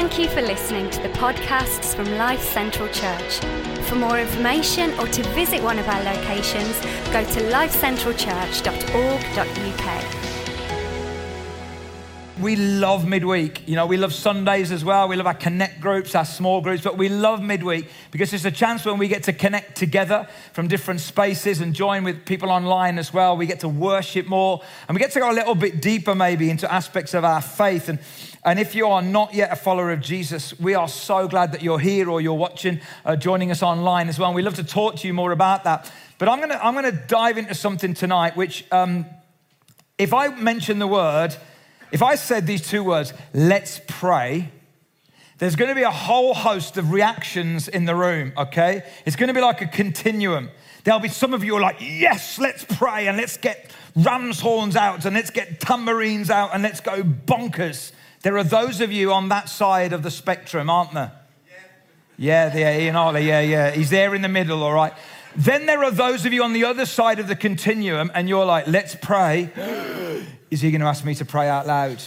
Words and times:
Thank 0.00 0.16
you 0.16 0.28
for 0.28 0.42
listening 0.42 0.88
to 0.90 1.02
the 1.02 1.08
podcasts 1.08 1.92
from 1.92 2.08
Life 2.16 2.40
Central 2.40 2.86
Church. 2.90 3.40
For 3.88 3.96
more 3.96 4.20
information 4.20 4.96
or 5.00 5.08
to 5.08 5.24
visit 5.30 5.60
one 5.60 5.76
of 5.76 5.88
our 5.88 6.00
locations, 6.04 6.78
go 7.10 7.24
to 7.24 7.40
lifecentralchurch.org.uk. 7.50 10.28
We 12.40 12.54
love 12.54 13.08
midweek. 13.08 13.66
You 13.66 13.74
know, 13.74 13.86
we 13.86 13.96
love 13.96 14.14
Sundays 14.14 14.70
as 14.70 14.84
well. 14.84 15.08
We 15.08 15.16
love 15.16 15.26
our 15.26 15.34
connect 15.34 15.80
groups, 15.80 16.14
our 16.14 16.24
small 16.24 16.60
groups, 16.60 16.84
but 16.84 16.96
we 16.96 17.08
love 17.08 17.42
midweek 17.42 17.90
because 18.12 18.32
it's 18.32 18.44
a 18.44 18.52
chance 18.52 18.84
when 18.84 18.98
we 18.98 19.08
get 19.08 19.24
to 19.24 19.32
connect 19.32 19.76
together 19.76 20.28
from 20.52 20.68
different 20.68 21.00
spaces 21.00 21.60
and 21.60 21.74
join 21.74 22.04
with 22.04 22.24
people 22.24 22.50
online 22.50 23.00
as 23.00 23.12
well. 23.12 23.36
We 23.36 23.46
get 23.46 23.58
to 23.60 23.68
worship 23.68 24.28
more 24.28 24.62
and 24.86 24.94
we 24.94 25.00
get 25.00 25.10
to 25.14 25.18
go 25.18 25.28
a 25.28 25.34
little 25.34 25.56
bit 25.56 25.82
deeper 25.82 26.14
maybe 26.14 26.50
into 26.50 26.72
aspects 26.72 27.14
of 27.14 27.24
our 27.24 27.42
faith. 27.42 27.88
And, 27.88 27.98
and 28.48 28.58
if 28.58 28.74
you 28.74 28.86
are 28.86 29.02
not 29.02 29.34
yet 29.34 29.52
a 29.52 29.56
follower 29.56 29.90
of 29.90 30.00
Jesus, 30.00 30.58
we 30.58 30.74
are 30.74 30.88
so 30.88 31.28
glad 31.28 31.52
that 31.52 31.62
you're 31.62 31.78
here 31.78 32.08
or 32.08 32.22
you're 32.22 32.32
watching, 32.32 32.80
uh, 33.04 33.14
joining 33.14 33.50
us 33.50 33.62
online 33.62 34.08
as 34.08 34.18
well. 34.18 34.30
And 34.30 34.36
we 34.36 34.40
love 34.40 34.54
to 34.54 34.64
talk 34.64 34.96
to 34.96 35.06
you 35.06 35.12
more 35.12 35.32
about 35.32 35.64
that. 35.64 35.92
But 36.16 36.30
I'm 36.30 36.38
going 36.38 36.48
to 36.48 36.64
I'm 36.64 36.82
to 36.82 36.90
dive 36.92 37.36
into 37.36 37.54
something 37.54 37.92
tonight, 37.92 38.38
which 38.38 38.64
um, 38.72 39.04
if 39.98 40.14
I 40.14 40.28
mention 40.28 40.78
the 40.78 40.86
word, 40.86 41.36
if 41.92 42.02
I 42.02 42.14
said 42.14 42.46
these 42.46 42.66
two 42.66 42.82
words, 42.82 43.12
let's 43.34 43.82
pray, 43.86 44.50
there's 45.36 45.54
going 45.54 45.68
to 45.68 45.74
be 45.74 45.82
a 45.82 45.90
whole 45.90 46.32
host 46.32 46.78
of 46.78 46.90
reactions 46.90 47.68
in 47.68 47.84
the 47.84 47.94
room, 47.94 48.32
okay? 48.34 48.82
It's 49.04 49.16
going 49.16 49.28
to 49.28 49.34
be 49.34 49.42
like 49.42 49.60
a 49.60 49.66
continuum. 49.66 50.48
There'll 50.84 51.00
be 51.00 51.10
some 51.10 51.34
of 51.34 51.44
you 51.44 51.54
are 51.56 51.60
like, 51.60 51.82
yes, 51.82 52.38
let's 52.38 52.64
pray 52.64 53.08
and 53.08 53.18
let's 53.18 53.36
get 53.36 53.70
ram's 53.94 54.40
horns 54.40 54.74
out 54.74 55.04
and 55.04 55.14
let's 55.14 55.28
get 55.28 55.60
tambourines 55.60 56.30
out 56.30 56.54
and 56.54 56.62
let's 56.62 56.80
go 56.80 57.02
bonkers. 57.02 57.92
There 58.22 58.36
are 58.36 58.44
those 58.44 58.80
of 58.80 58.90
you 58.90 59.12
on 59.12 59.28
that 59.28 59.48
side 59.48 59.92
of 59.92 60.02
the 60.02 60.10
spectrum, 60.10 60.68
aren't 60.68 60.92
there? 60.92 61.12
Yeah, 62.16 62.56
yeah, 62.56 62.78
Ian 62.78 62.94
Harley, 62.94 63.26
yeah, 63.26 63.40
yeah. 63.40 63.70
He's 63.70 63.90
there 63.90 64.12
in 64.14 64.22
the 64.22 64.28
middle, 64.28 64.64
all 64.64 64.72
right. 64.72 64.92
Then 65.36 65.66
there 65.66 65.84
are 65.84 65.90
those 65.92 66.26
of 66.26 66.32
you 66.32 66.42
on 66.42 66.52
the 66.52 66.64
other 66.64 66.84
side 66.84 67.20
of 67.20 67.28
the 67.28 67.36
continuum, 67.36 68.10
and 68.12 68.28
you're 68.28 68.44
like, 68.44 68.66
let's 68.66 68.96
pray. 68.96 69.50
Is 70.50 70.60
he 70.60 70.72
going 70.72 70.80
to 70.80 70.88
ask 70.88 71.04
me 71.04 71.14
to 71.14 71.24
pray 71.24 71.48
out 71.48 71.66
loud? 71.66 72.02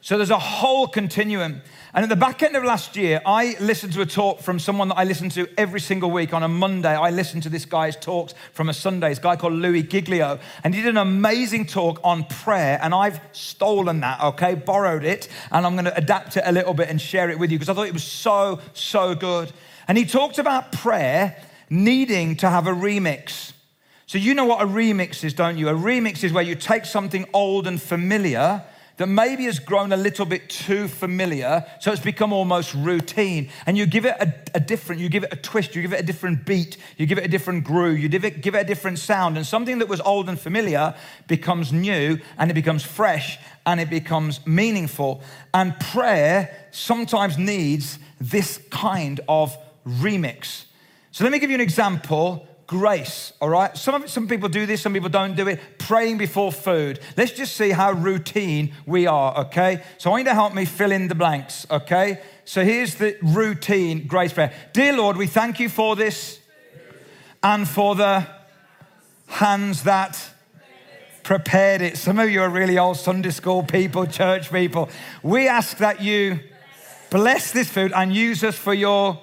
So 0.00 0.16
there's 0.16 0.30
a 0.30 0.38
whole 0.38 0.88
continuum. 0.88 1.60
And 1.94 2.02
at 2.04 2.08
the 2.08 2.16
back 2.16 2.42
end 2.42 2.56
of 2.56 2.64
last 2.64 2.96
year, 2.96 3.20
I 3.26 3.54
listened 3.60 3.92
to 3.92 4.00
a 4.00 4.06
talk 4.06 4.40
from 4.40 4.58
someone 4.58 4.88
that 4.88 4.96
I 4.96 5.04
listen 5.04 5.28
to 5.30 5.46
every 5.58 5.80
single 5.80 6.10
week. 6.10 6.32
On 6.32 6.42
a 6.42 6.48
Monday, 6.48 6.94
I 6.94 7.10
listened 7.10 7.42
to 7.42 7.50
this 7.50 7.66
guy's 7.66 7.96
talks 7.96 8.32
from 8.54 8.70
a 8.70 8.74
Sunday, 8.74 9.10
this 9.10 9.18
guy 9.18 9.36
called 9.36 9.52
Louis 9.52 9.82
Giglio. 9.82 10.38
And 10.64 10.74
he 10.74 10.80
did 10.80 10.88
an 10.88 10.96
amazing 10.96 11.66
talk 11.66 12.00
on 12.02 12.24
prayer. 12.24 12.78
And 12.82 12.94
I've 12.94 13.20
stolen 13.32 14.00
that, 14.00 14.22
okay, 14.22 14.54
borrowed 14.54 15.04
it. 15.04 15.28
And 15.50 15.66
I'm 15.66 15.74
going 15.74 15.84
to 15.84 15.94
adapt 15.94 16.38
it 16.38 16.44
a 16.46 16.52
little 16.52 16.72
bit 16.72 16.88
and 16.88 16.98
share 16.98 17.28
it 17.28 17.38
with 17.38 17.52
you 17.52 17.58
because 17.58 17.68
I 17.68 17.74
thought 17.74 17.88
it 17.88 17.92
was 17.92 18.04
so, 18.04 18.60
so 18.72 19.14
good. 19.14 19.52
And 19.86 19.98
he 19.98 20.06
talked 20.06 20.38
about 20.38 20.72
prayer 20.72 21.36
needing 21.68 22.36
to 22.36 22.48
have 22.48 22.66
a 22.66 22.72
remix. 22.72 23.52
So, 24.06 24.16
you 24.16 24.32
know 24.32 24.46
what 24.46 24.62
a 24.62 24.66
remix 24.66 25.24
is, 25.24 25.34
don't 25.34 25.58
you? 25.58 25.68
A 25.68 25.74
remix 25.74 26.24
is 26.24 26.32
where 26.32 26.42
you 26.42 26.54
take 26.54 26.86
something 26.86 27.26
old 27.34 27.66
and 27.66 27.80
familiar 27.80 28.64
that 28.96 29.06
maybe 29.06 29.44
has 29.44 29.58
grown 29.58 29.92
a 29.92 29.96
little 29.96 30.26
bit 30.26 30.48
too 30.48 30.86
familiar, 30.88 31.64
so 31.80 31.92
it's 31.92 32.02
become 32.02 32.32
almost 32.32 32.74
routine. 32.74 33.48
And 33.66 33.76
you 33.76 33.86
give 33.86 34.04
it 34.04 34.16
a, 34.20 34.34
a, 34.54 34.60
different, 34.60 35.00
you 35.00 35.08
give 35.08 35.24
it 35.24 35.32
a 35.32 35.36
twist, 35.36 35.74
you 35.74 35.82
give 35.82 35.92
it 35.92 36.00
a 36.00 36.02
different 36.02 36.44
beat, 36.44 36.76
you 36.96 37.06
give 37.06 37.18
it 37.18 37.24
a 37.24 37.28
different 37.28 37.64
groove, 37.64 37.98
you 37.98 38.08
give 38.08 38.24
it, 38.24 38.42
give 38.42 38.54
it 38.54 38.60
a 38.60 38.64
different 38.64 38.98
sound. 38.98 39.36
And 39.36 39.46
something 39.46 39.78
that 39.78 39.88
was 39.88 40.00
old 40.00 40.28
and 40.28 40.38
familiar 40.38 40.94
becomes 41.26 41.72
new 41.72 42.18
and 42.38 42.50
it 42.50 42.54
becomes 42.54 42.82
fresh 42.84 43.38
and 43.64 43.80
it 43.80 43.90
becomes 43.90 44.46
meaningful. 44.46 45.22
And 45.54 45.78
prayer 45.80 46.54
sometimes 46.70 47.38
needs 47.38 47.98
this 48.20 48.60
kind 48.70 49.20
of 49.28 49.56
remix. 49.86 50.64
So 51.10 51.24
let 51.24 51.32
me 51.32 51.38
give 51.38 51.50
you 51.50 51.56
an 51.56 51.60
example 51.60 52.46
grace, 52.66 53.32
all 53.40 53.48
right? 53.48 53.76
Some, 53.76 54.02
of, 54.02 54.10
some 54.10 54.28
people 54.28 54.48
do 54.48 54.66
this, 54.66 54.80
some 54.82 54.92
people 54.92 55.08
don't 55.08 55.36
do 55.36 55.48
it. 55.48 55.60
Praying 55.78 56.18
before 56.18 56.52
food. 56.52 57.00
Let's 57.16 57.32
just 57.32 57.56
see 57.56 57.70
how 57.70 57.92
routine 57.92 58.72
we 58.86 59.06
are, 59.06 59.36
okay? 59.46 59.82
So 59.98 60.10
I 60.10 60.12
want 60.12 60.20
you 60.22 60.30
to 60.30 60.34
help 60.34 60.54
me 60.54 60.64
fill 60.64 60.92
in 60.92 61.08
the 61.08 61.14
blanks, 61.14 61.66
okay? 61.70 62.20
So 62.44 62.64
here's 62.64 62.94
the 62.96 63.16
routine 63.22 64.06
grace 64.06 64.32
prayer. 64.32 64.52
Dear 64.72 64.96
Lord, 64.96 65.16
we 65.16 65.26
thank 65.26 65.60
you 65.60 65.68
for 65.68 65.96
this 65.96 66.40
and 67.42 67.68
for 67.68 67.94
the 67.94 68.26
hands 69.26 69.82
that 69.82 70.30
prepared 71.22 71.82
it. 71.82 71.96
Some 71.96 72.18
of 72.18 72.30
you 72.30 72.42
are 72.42 72.48
really 72.48 72.78
old 72.78 72.96
Sunday 72.96 73.30
school 73.30 73.62
people, 73.62 74.06
church 74.06 74.50
people. 74.50 74.88
We 75.22 75.48
ask 75.48 75.78
that 75.78 76.00
you 76.02 76.40
bless 77.10 77.52
this 77.52 77.68
food 77.68 77.92
and 77.94 78.14
use 78.14 78.42
us 78.42 78.56
for 78.56 78.74
your 78.74 79.20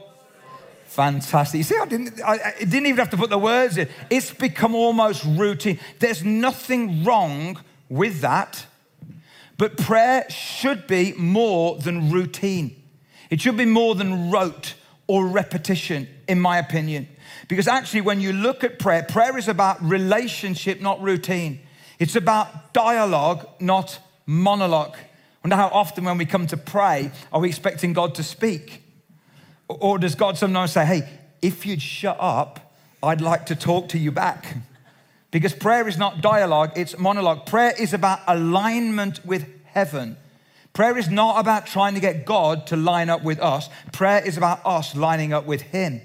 Fantastic. 0.90 1.60
You 1.60 1.64
see, 1.64 1.78
I 1.80 1.86
didn't, 1.86 2.20
I, 2.20 2.40
I 2.60 2.60
didn't 2.60 2.88
even 2.88 2.98
have 2.98 3.12
to 3.12 3.18
put 3.18 3.30
the 3.30 3.38
words 3.38 3.78
in. 3.78 3.88
It's 4.10 4.34
become 4.34 4.74
almost 4.74 5.24
routine. 5.24 5.80
There's 6.00 6.24
nothing 6.24 7.04
wrong 7.04 7.60
with 7.90 8.22
that, 8.22 8.66
but 9.56 9.78
prayer 9.78 10.26
should 10.32 10.88
be 10.88 11.14
more 11.14 11.78
than 11.78 12.10
routine. 12.10 12.76
It 13.30 13.40
should 13.40 13.56
be 13.56 13.66
more 13.66 13.94
than 13.94 14.32
rote 14.32 14.74
or 15.06 15.28
repetition, 15.28 16.08
in 16.28 16.40
my 16.40 16.58
opinion. 16.58 17.08
Because 17.48 17.68
actually, 17.68 18.02
when 18.02 18.20
you 18.20 18.34
look 18.34 18.64
at 18.64 18.80
prayer, 18.80 19.04
prayer 19.04 19.38
is 19.38 19.48
about 19.48 19.80
relationship, 19.84 20.82
not 20.82 21.00
routine. 21.04 21.60
It's 22.00 22.16
about 22.16 22.74
dialogue, 22.74 23.48
not 23.60 24.00
monologue. 24.26 24.96
I 24.96 25.48
wonder 25.48 25.56
how 25.56 25.68
often 25.68 26.04
when 26.04 26.18
we 26.18 26.26
come 26.26 26.48
to 26.48 26.58
pray 26.58 27.12
are 27.32 27.40
we 27.40 27.48
expecting 27.48 27.94
God 27.94 28.16
to 28.16 28.24
speak? 28.24 28.82
Or 29.70 30.00
does 30.00 30.16
God 30.16 30.38
sometimes 30.38 30.72
say, 30.72 30.86
hey, 30.86 31.10
if 31.42 31.66
you'd 31.66 31.82
shut 31.82 32.18
up, 32.20 32.74
I'd 33.02 33.22
like 33.22 33.46
to 33.46 33.56
talk 33.56 33.90
to 33.90 34.00
you 34.00 34.12
back? 34.12 34.58
Because 35.32 35.54
prayer 35.54 35.88
is 35.88 35.98
not 35.98 36.22
dialogue, 36.22 36.72
it's 36.76 36.98
monologue. 36.98 37.46
Prayer 37.46 37.74
is 37.80 37.94
about 37.94 38.20
alignment 38.28 39.24
with 39.24 39.48
heaven. 39.66 40.18
Prayer 40.74 40.98
is 40.98 41.10
not 41.10 41.40
about 41.40 41.68
trying 41.68 41.94
to 41.94 42.00
get 42.00 42.26
God 42.26 42.68
to 42.68 42.76
line 42.76 43.10
up 43.10 43.24
with 43.24 43.40
us, 43.40 43.70
prayer 43.92 44.26
is 44.26 44.38
about 44.38 44.66
us 44.66 44.96
lining 44.96 45.34
up 45.34 45.46
with 45.46 45.62
Him. 45.62 46.02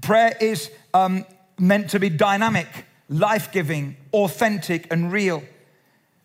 Prayer 0.00 0.36
is 0.40 0.70
um, 0.94 1.24
meant 1.58 1.90
to 1.90 1.98
be 1.98 2.08
dynamic, 2.08 2.68
life 3.08 3.52
giving, 3.52 3.96
authentic, 4.12 4.90
and 4.92 5.12
real. 5.12 5.42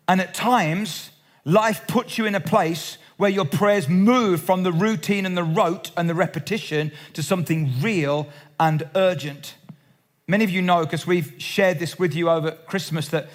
And 0.08 0.20
at 0.20 0.34
times, 0.34 1.10
life 1.46 1.86
puts 1.86 2.18
you 2.18 2.26
in 2.26 2.34
a 2.34 2.40
place 2.40 2.98
where 3.16 3.30
your 3.30 3.46
prayers 3.46 3.88
move 3.88 4.42
from 4.42 4.64
the 4.64 4.72
routine 4.72 5.24
and 5.24 5.36
the 5.36 5.44
rote 5.44 5.90
and 5.96 6.10
the 6.10 6.14
repetition 6.14 6.92
to 7.14 7.22
something 7.22 7.72
real 7.80 8.28
and 8.60 8.86
urgent. 8.94 9.54
Many 10.28 10.44
of 10.44 10.50
you 10.50 10.60
know, 10.60 10.84
because 10.84 11.06
we've 11.06 11.34
shared 11.38 11.78
this 11.78 11.98
with 11.98 12.14
you 12.14 12.28
over 12.28 12.50
Christmas, 12.50 13.08
that 13.08 13.28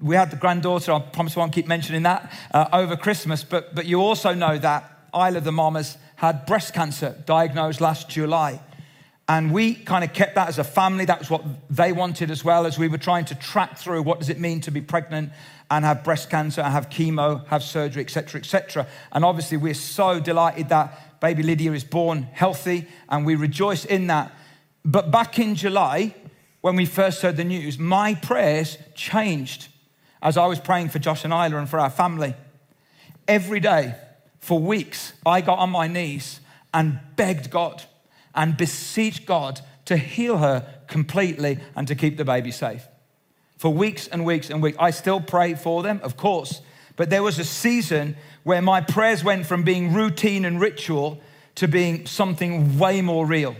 we 0.00 0.16
had 0.16 0.30
the 0.30 0.36
granddaughter, 0.36 0.92
I 0.92 1.00
promise 1.00 1.36
I 1.36 1.40
won't 1.40 1.52
keep 1.52 1.66
mentioning 1.66 2.02
that, 2.04 2.32
uh, 2.52 2.68
over 2.72 2.96
Christmas, 2.96 3.44
but, 3.44 3.74
but 3.74 3.84
you 3.84 4.00
also 4.00 4.32
know 4.32 4.56
that 4.58 4.90
Isla, 5.14 5.40
the 5.40 5.52
mom, 5.52 5.74
has 5.74 5.98
had 6.16 6.46
breast 6.46 6.72
cancer 6.72 7.14
diagnosed 7.26 7.80
last 7.80 8.08
July. 8.08 8.60
And 9.28 9.52
we 9.52 9.74
kind 9.74 10.02
of 10.02 10.14
kept 10.14 10.36
that 10.36 10.48
as 10.48 10.58
a 10.58 10.64
family. 10.64 11.04
That 11.04 11.18
was 11.18 11.28
what 11.28 11.44
they 11.68 11.92
wanted 11.92 12.30
as 12.30 12.42
well 12.42 12.64
as 12.64 12.78
we 12.78 12.88
were 12.88 12.96
trying 12.96 13.26
to 13.26 13.34
track 13.34 13.76
through 13.76 14.02
what 14.02 14.18
does 14.18 14.30
it 14.30 14.40
mean 14.40 14.62
to 14.62 14.70
be 14.70 14.80
pregnant 14.80 15.30
and 15.70 15.84
have 15.84 16.02
breast 16.02 16.30
cancer 16.30 16.60
and 16.60 16.72
have 16.72 16.88
chemo, 16.88 17.46
have 17.48 17.62
surgery, 17.62 18.02
etc., 18.02 18.40
etc. 18.40 18.86
And 19.12 19.24
obviously, 19.24 19.56
we're 19.56 19.74
so 19.74 20.18
delighted 20.20 20.68
that 20.70 21.20
baby 21.20 21.42
Lydia 21.42 21.72
is 21.72 21.84
born 21.84 22.22
healthy 22.32 22.86
and 23.08 23.26
we 23.26 23.34
rejoice 23.34 23.84
in 23.84 24.06
that. 24.06 24.32
But 24.84 25.10
back 25.10 25.38
in 25.38 25.54
July, 25.54 26.14
when 26.60 26.76
we 26.76 26.86
first 26.86 27.22
heard 27.22 27.36
the 27.36 27.44
news, 27.44 27.78
my 27.78 28.14
prayers 28.14 28.78
changed 28.94 29.68
as 30.22 30.36
I 30.36 30.46
was 30.46 30.58
praying 30.58 30.88
for 30.88 30.98
Josh 30.98 31.24
and 31.24 31.32
Isla 31.32 31.58
and 31.58 31.68
for 31.68 31.78
our 31.78 31.90
family. 31.90 32.34
Every 33.26 33.60
day, 33.60 33.94
for 34.38 34.58
weeks, 34.58 35.12
I 35.26 35.40
got 35.40 35.58
on 35.58 35.70
my 35.70 35.86
knees 35.86 36.40
and 36.72 36.98
begged 37.16 37.50
God 37.50 37.84
and 38.34 38.56
beseeched 38.56 39.26
God 39.26 39.60
to 39.84 39.96
heal 39.96 40.38
her 40.38 40.66
completely 40.86 41.58
and 41.76 41.86
to 41.88 41.94
keep 41.94 42.16
the 42.16 42.24
baby 42.24 42.50
safe. 42.50 42.86
For 43.58 43.72
weeks 43.72 44.08
and 44.08 44.24
weeks 44.24 44.50
and 44.50 44.62
weeks. 44.62 44.78
I 44.80 44.90
still 44.90 45.20
pray 45.20 45.54
for 45.54 45.82
them, 45.82 46.00
of 46.02 46.16
course, 46.16 46.62
but 46.96 47.10
there 47.10 47.22
was 47.22 47.38
a 47.38 47.44
season 47.44 48.16
where 48.44 48.62
my 48.62 48.80
prayers 48.80 49.22
went 49.22 49.46
from 49.46 49.62
being 49.62 49.92
routine 49.92 50.44
and 50.44 50.60
ritual 50.60 51.20
to 51.56 51.68
being 51.68 52.06
something 52.06 52.78
way 52.78 53.02
more 53.02 53.26
real. 53.26 53.56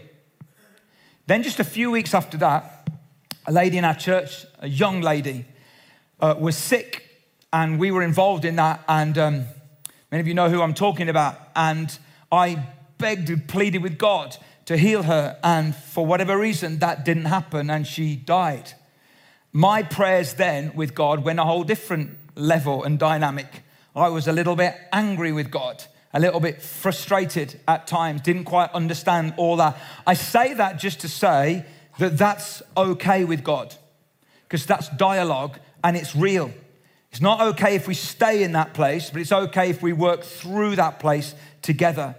Then, 1.26 1.42
just 1.42 1.60
a 1.60 1.64
few 1.64 1.90
weeks 1.90 2.14
after 2.14 2.38
that, 2.38 2.88
a 3.46 3.52
lady 3.52 3.76
in 3.76 3.84
our 3.84 3.94
church, 3.94 4.46
a 4.60 4.68
young 4.68 5.00
lady, 5.00 5.44
uh, 6.20 6.34
was 6.38 6.56
sick, 6.56 7.04
and 7.52 7.78
we 7.78 7.90
were 7.90 8.02
involved 8.02 8.44
in 8.44 8.56
that. 8.56 8.82
And 8.88 9.18
um, 9.18 9.44
many 10.10 10.20
of 10.20 10.26
you 10.26 10.34
know 10.34 10.48
who 10.48 10.62
I'm 10.62 10.74
talking 10.74 11.08
about. 11.08 11.38
And 11.56 11.96
I 12.30 12.66
begged 12.98 13.30
and 13.30 13.46
pleaded 13.48 13.82
with 13.82 13.98
God 13.98 14.36
to 14.66 14.76
heal 14.76 15.04
her. 15.04 15.38
And 15.42 15.74
for 15.74 16.04
whatever 16.04 16.38
reason, 16.38 16.78
that 16.80 17.04
didn't 17.04 17.26
happen 17.26 17.70
and 17.70 17.86
she 17.86 18.16
died. 18.16 18.72
My 19.52 19.82
prayers 19.82 20.34
then 20.34 20.72
with 20.74 20.94
God 20.94 21.24
went 21.24 21.40
a 21.40 21.44
whole 21.44 21.64
different 21.64 22.16
level 22.34 22.84
and 22.84 22.98
dynamic. 22.98 23.62
I 23.94 24.08
was 24.08 24.28
a 24.28 24.32
little 24.32 24.56
bit 24.56 24.76
angry 24.92 25.32
with 25.32 25.50
God 25.50 25.84
a 26.12 26.20
little 26.20 26.40
bit 26.40 26.62
frustrated 26.62 27.60
at 27.68 27.86
times, 27.86 28.22
didn't 28.22 28.44
quite 28.44 28.72
understand 28.72 29.34
all 29.36 29.56
that. 29.56 29.76
I 30.06 30.14
say 30.14 30.54
that 30.54 30.78
just 30.78 31.00
to 31.00 31.08
say 31.08 31.64
that 31.98 32.16
that's 32.16 32.62
okay 32.76 33.24
with 33.24 33.44
God 33.44 33.74
because 34.44 34.64
that's 34.64 34.88
dialogue 34.90 35.58
and 35.84 35.96
it's 35.96 36.16
real. 36.16 36.50
It's 37.10 37.20
not 37.20 37.40
okay 37.40 37.74
if 37.74 37.86
we 37.86 37.94
stay 37.94 38.42
in 38.42 38.52
that 38.52 38.74
place, 38.74 39.10
but 39.10 39.20
it's 39.20 39.32
okay 39.32 39.70
if 39.70 39.82
we 39.82 39.92
work 39.92 40.22
through 40.22 40.76
that 40.76 41.00
place 41.00 41.34
together. 41.62 42.14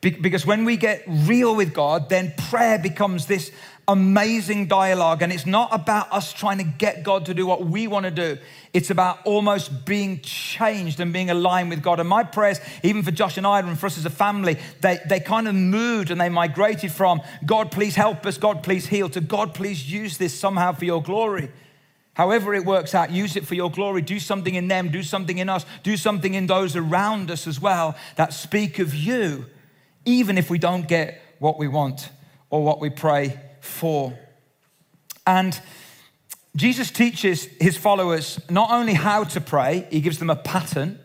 Because 0.00 0.46
when 0.46 0.64
we 0.64 0.78
get 0.78 1.02
real 1.06 1.54
with 1.54 1.74
God, 1.74 2.08
then 2.08 2.32
prayer 2.48 2.78
becomes 2.78 3.26
this 3.26 3.50
amazing 3.90 4.66
dialogue. 4.66 5.20
And 5.20 5.32
it's 5.32 5.46
not 5.46 5.68
about 5.72 6.12
us 6.12 6.32
trying 6.32 6.58
to 6.58 6.64
get 6.64 7.02
God 7.02 7.26
to 7.26 7.34
do 7.34 7.44
what 7.44 7.66
we 7.66 7.86
want 7.88 8.04
to 8.04 8.10
do. 8.10 8.38
It's 8.72 8.90
about 8.90 9.18
almost 9.24 9.84
being 9.84 10.20
changed 10.20 11.00
and 11.00 11.12
being 11.12 11.28
aligned 11.28 11.70
with 11.70 11.82
God. 11.82 11.98
And 11.98 12.08
my 12.08 12.22
prayers, 12.22 12.60
even 12.84 13.02
for 13.02 13.10
Josh 13.10 13.36
and 13.36 13.46
I 13.46 13.58
and 13.58 13.78
for 13.78 13.86
us 13.86 13.98
as 13.98 14.06
a 14.06 14.10
family, 14.10 14.58
they, 14.80 15.00
they 15.08 15.18
kind 15.18 15.48
of 15.48 15.54
moved 15.56 16.10
and 16.10 16.20
they 16.20 16.28
migrated 16.28 16.92
from 16.92 17.20
God, 17.44 17.72
please 17.72 17.96
help 17.96 18.24
us, 18.26 18.38
God, 18.38 18.62
please 18.62 18.86
heal, 18.86 19.08
to 19.10 19.20
God, 19.20 19.54
please 19.54 19.90
use 19.90 20.18
this 20.18 20.38
somehow 20.38 20.72
for 20.72 20.84
your 20.84 21.02
glory. 21.02 21.50
However, 22.14 22.54
it 22.54 22.64
works 22.64 22.94
out, 22.94 23.10
use 23.10 23.34
it 23.34 23.46
for 23.46 23.54
your 23.54 23.70
glory. 23.70 24.02
Do 24.02 24.20
something 24.20 24.54
in 24.54 24.68
them, 24.68 24.90
do 24.90 25.02
something 25.02 25.38
in 25.38 25.48
us, 25.48 25.66
do 25.82 25.96
something 25.96 26.34
in 26.34 26.46
those 26.46 26.76
around 26.76 27.30
us 27.30 27.46
as 27.48 27.60
well 27.60 27.96
that 28.16 28.32
speak 28.32 28.78
of 28.78 28.94
you 28.94 29.46
even 30.04 30.38
if 30.38 30.48
we 30.48 30.58
don't 30.58 30.88
get 30.88 31.20
what 31.38 31.58
we 31.58 31.68
want 31.68 32.10
or 32.50 32.62
what 32.64 32.80
we 32.80 32.88
pray 32.88 33.38
for. 33.60 34.18
And 35.26 35.58
Jesus 36.56 36.90
teaches 36.90 37.44
his 37.60 37.76
followers 37.76 38.40
not 38.50 38.70
only 38.70 38.94
how 38.94 39.24
to 39.24 39.40
pray, 39.40 39.86
he 39.90 40.00
gives 40.00 40.18
them 40.18 40.30
a 40.30 40.36
pattern. 40.36 40.98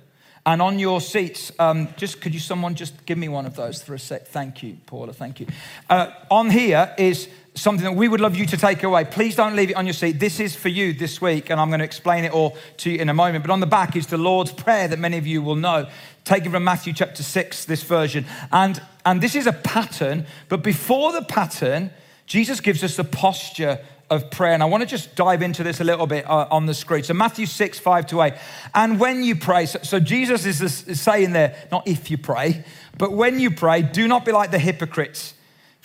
And 0.48 0.62
on 0.62 0.78
your 0.78 1.02
seats, 1.02 1.52
um, 1.58 1.90
just 1.98 2.22
could 2.22 2.34
you 2.34 2.40
someone 2.40 2.76
just 2.76 3.06
give 3.06 3.18
me 3.18 3.30
one 3.30 3.48
of 3.48 3.56
those 3.56 3.82
for 3.82 3.96
a 3.96 4.00
sec? 4.00 4.28
Thank 4.28 4.62
you, 4.62 4.78
Paula. 4.86 5.12
Thank 5.12 5.40
you. 5.40 5.48
Uh, 5.90 6.12
on 6.30 6.52
here 6.52 6.94
is 7.00 7.28
something 7.56 7.86
that 7.86 7.96
we 7.96 8.08
would 8.08 8.22
love 8.22 8.36
you 8.36 8.46
to 8.46 8.58
take 8.58 8.84
away. 8.84 9.06
Please 9.06 9.36
don't 9.36 9.56
leave 9.56 9.72
it 9.72 9.76
on 9.76 9.86
your 9.86 9.94
seat. 9.94 10.20
This 10.20 10.40
is 10.40 10.56
for 10.56 10.70
you 10.70 10.94
this 10.94 11.20
week, 11.20 11.50
and 11.50 11.60
I'm 11.60 11.70
going 11.70 11.80
to 11.80 11.86
explain 11.86 12.26
it 12.26 12.32
all 12.32 12.56
to 12.78 12.92
you 12.92 13.00
in 13.00 13.10
a 13.10 13.14
moment. 13.14 13.44
But 13.44 13.52
on 13.52 13.60
the 13.60 13.66
back 13.66 13.96
is 13.96 14.08
the 14.08 14.18
Lord's 14.18 14.52
Prayer 14.52 14.88
that 14.88 15.00
many 15.00 15.18
of 15.18 15.26
you 15.26 15.42
will 15.42 15.56
know. 15.56 15.88
Taken 16.26 16.52
from 16.52 16.64
Matthew 16.64 16.94
chapter 16.94 17.24
6, 17.24 17.66
this 17.66 17.84
version. 17.84 18.26
And, 18.52 18.82
and 19.06 19.22
this 19.22 19.36
is 19.36 19.48
a 19.48 19.54
pattern, 19.54 20.26
but 20.50 20.64
before 20.64 21.12
the 21.12 21.24
pattern, 21.24 21.92
Jesus 22.26 22.60
gives 22.60 22.84
us 22.84 22.96
the 22.96 23.04
posture 23.04 23.80
of 24.10 24.30
prayer. 24.30 24.54
And 24.54 24.62
I 24.62 24.68
want 24.68 24.82
to 24.82 24.88
just 24.88 25.16
dive 25.16 25.42
into 25.42 25.64
this 25.64 25.80
a 25.80 25.84
little 25.84 26.08
bit 26.08 26.30
uh, 26.30 26.48
on 26.52 26.66
the 26.66 26.74
screen. 26.74 27.04
So, 27.04 27.14
Matthew 27.14 27.46
6, 27.46 27.80
5 27.80 28.08
to 28.08 28.22
8. 28.22 28.34
And 28.74 29.00
when 29.00 29.24
you 29.24 29.36
pray, 29.36 29.66
so, 29.66 30.00
Jesus 30.00 30.46
is, 30.46 30.62
is 30.62 31.02
saying 31.02 31.32
there, 31.32 31.56
not 31.72 31.88
if 31.88 32.12
you 32.12 32.18
pray, 32.18 32.64
but 32.98 33.12
when 33.12 33.40
you 33.40 33.52
pray, 33.52 33.82
do 33.82 34.08
not 34.08 34.26
be 34.26 34.32
like 34.32 34.52
the 34.52 34.60
hypocrites 34.60 35.34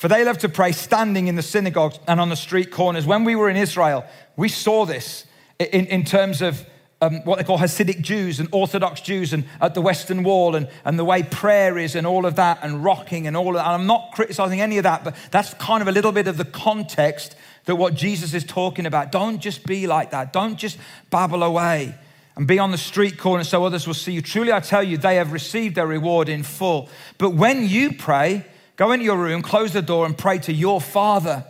for 0.00 0.08
they 0.08 0.24
love 0.24 0.38
to 0.38 0.48
pray 0.48 0.72
standing 0.72 1.26
in 1.26 1.34
the 1.34 1.42
synagogues 1.42 2.00
and 2.08 2.22
on 2.22 2.30
the 2.30 2.36
street 2.36 2.70
corners. 2.70 3.04
When 3.04 3.22
we 3.22 3.36
were 3.36 3.50
in 3.50 3.58
Israel, 3.58 4.06
we 4.34 4.48
saw 4.48 4.86
this 4.86 5.26
in, 5.58 5.84
in 5.88 6.04
terms 6.04 6.40
of 6.40 6.64
um, 7.00 7.22
what 7.24 7.38
they 7.38 7.44
call 7.44 7.58
Hasidic 7.58 8.00
Jews 8.00 8.40
and 8.40 8.48
Orthodox 8.52 9.00
Jews 9.00 9.32
and 9.32 9.44
at 9.60 9.74
the 9.74 9.80
Western 9.80 10.22
Wall 10.22 10.54
and, 10.54 10.68
and 10.84 10.98
the 10.98 11.04
way 11.04 11.22
prayer 11.22 11.78
is 11.78 11.94
and 11.94 12.06
all 12.06 12.26
of 12.26 12.36
that 12.36 12.60
and 12.62 12.84
rocking 12.84 13.26
and 13.26 13.36
all 13.36 13.48
of 13.48 13.54
that. 13.54 13.66
And 13.66 13.74
I'm 13.74 13.86
not 13.86 14.12
criticizing 14.12 14.60
any 14.60 14.78
of 14.78 14.84
that, 14.84 15.04
but 15.04 15.16
that's 15.30 15.54
kind 15.54 15.82
of 15.82 15.88
a 15.88 15.92
little 15.92 16.12
bit 16.12 16.28
of 16.28 16.36
the 16.36 16.44
context 16.44 17.36
that 17.64 17.76
what 17.76 17.94
Jesus 17.94 18.34
is 18.34 18.44
talking 18.44 18.86
about. 18.86 19.12
Don't 19.12 19.40
just 19.40 19.66
be 19.66 19.86
like 19.86 20.10
that. 20.10 20.32
Don't 20.32 20.56
just 20.56 20.78
babble 21.10 21.42
away 21.42 21.94
and 22.36 22.46
be 22.46 22.58
on 22.58 22.70
the 22.70 22.78
street 22.78 23.18
corner 23.18 23.44
so 23.44 23.64
others 23.64 23.86
will 23.86 23.94
see 23.94 24.12
you. 24.12 24.22
Truly, 24.22 24.52
I 24.52 24.60
tell 24.60 24.82
you, 24.82 24.96
they 24.96 25.16
have 25.16 25.32
received 25.32 25.76
their 25.76 25.86
reward 25.86 26.28
in 26.28 26.42
full. 26.42 26.88
But 27.18 27.30
when 27.30 27.66
you 27.68 27.92
pray, 27.92 28.44
Go 28.80 28.92
into 28.92 29.04
your 29.04 29.18
room, 29.18 29.42
close 29.42 29.74
the 29.74 29.82
door, 29.82 30.06
and 30.06 30.16
pray 30.16 30.38
to 30.38 30.54
your 30.54 30.80
Father. 30.80 31.44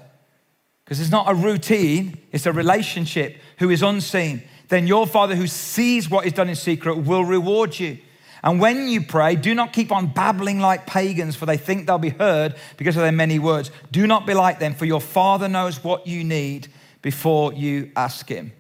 Because 0.85 1.01
it's 1.01 1.13
not 1.13 1.31
a 1.31 1.35
routine, 1.37 2.19
it's 2.33 2.45
a 2.45 2.53
relationship 2.53 3.37
who 3.59 3.71
is 3.71 3.85
unseen. 3.85 4.43
Then 4.71 4.87
your 4.87 5.07
Father 5.07 5.37
who 5.37 5.47
sees 5.47 6.09
what 6.09 6.27
is 6.27 6.33
done 6.33 6.49
in 6.49 6.55
secret 6.55 6.97
will 6.97 7.25
reward 7.25 7.79
you. 7.79 7.99
And 8.43 8.61
when 8.61 8.89
you 8.89 9.03
pray, 9.03 9.35
do 9.35 9.55
not 9.55 9.73
keep 9.73 9.93
on 9.93 10.07
babbling 10.07 10.61
like 10.61 10.87
pagans, 10.87 11.37
for 11.37 11.45
they 11.45 11.59
think 11.59 11.87
they'll 11.87 11.99
be 11.99 12.09
heard 12.09 12.55
because 12.79 12.97
of 12.97 13.03
their 13.03 13.13
many 13.13 13.39
words. 13.39 13.71
Do 13.91 14.07
not 14.07 14.27
be 14.27 14.33
like 14.33 14.61
them, 14.61 14.75
for 14.75 14.87
your 14.87 15.01
Father 15.01 15.49
knows 15.49 15.85
what 15.85 16.07
you 16.07 16.25
need 16.25 16.69
before 17.03 17.53
you 17.53 17.91
ask 17.97 18.29
Him. 18.29 18.53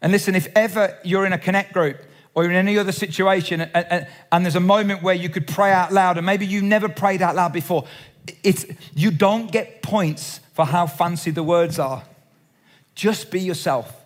And 0.00 0.12
listen, 0.12 0.34
if 0.34 0.48
ever 0.56 0.98
you're 1.04 1.26
in 1.26 1.32
a 1.32 1.38
connect 1.38 1.74
group 1.74 2.02
or 2.34 2.44
in 2.44 2.52
any 2.52 2.78
other 2.78 2.92
situation, 2.92 3.60
and, 3.60 3.70
and, 3.74 4.06
and, 4.32 4.44
there's 4.44 4.56
a 4.56 4.60
moment 4.60 5.02
where 5.02 5.14
you 5.14 5.28
could 5.28 5.46
pray 5.46 5.72
out 5.72 5.92
loud, 5.92 6.16
and 6.16 6.26
maybe 6.26 6.46
you 6.46 6.62
never 6.62 6.88
prayed 6.88 7.20
out 7.20 7.36
loud 7.36 7.52
before, 7.52 7.84
it's, 8.42 8.64
you 8.94 9.10
don't 9.10 9.52
get 9.52 9.82
points 9.82 10.40
for 10.54 10.64
how 10.64 10.86
fancy 10.86 11.30
the 11.30 11.42
words 11.42 11.78
are. 11.78 12.02
Just 12.94 13.30
be 13.30 13.40
yourself. 13.40 13.97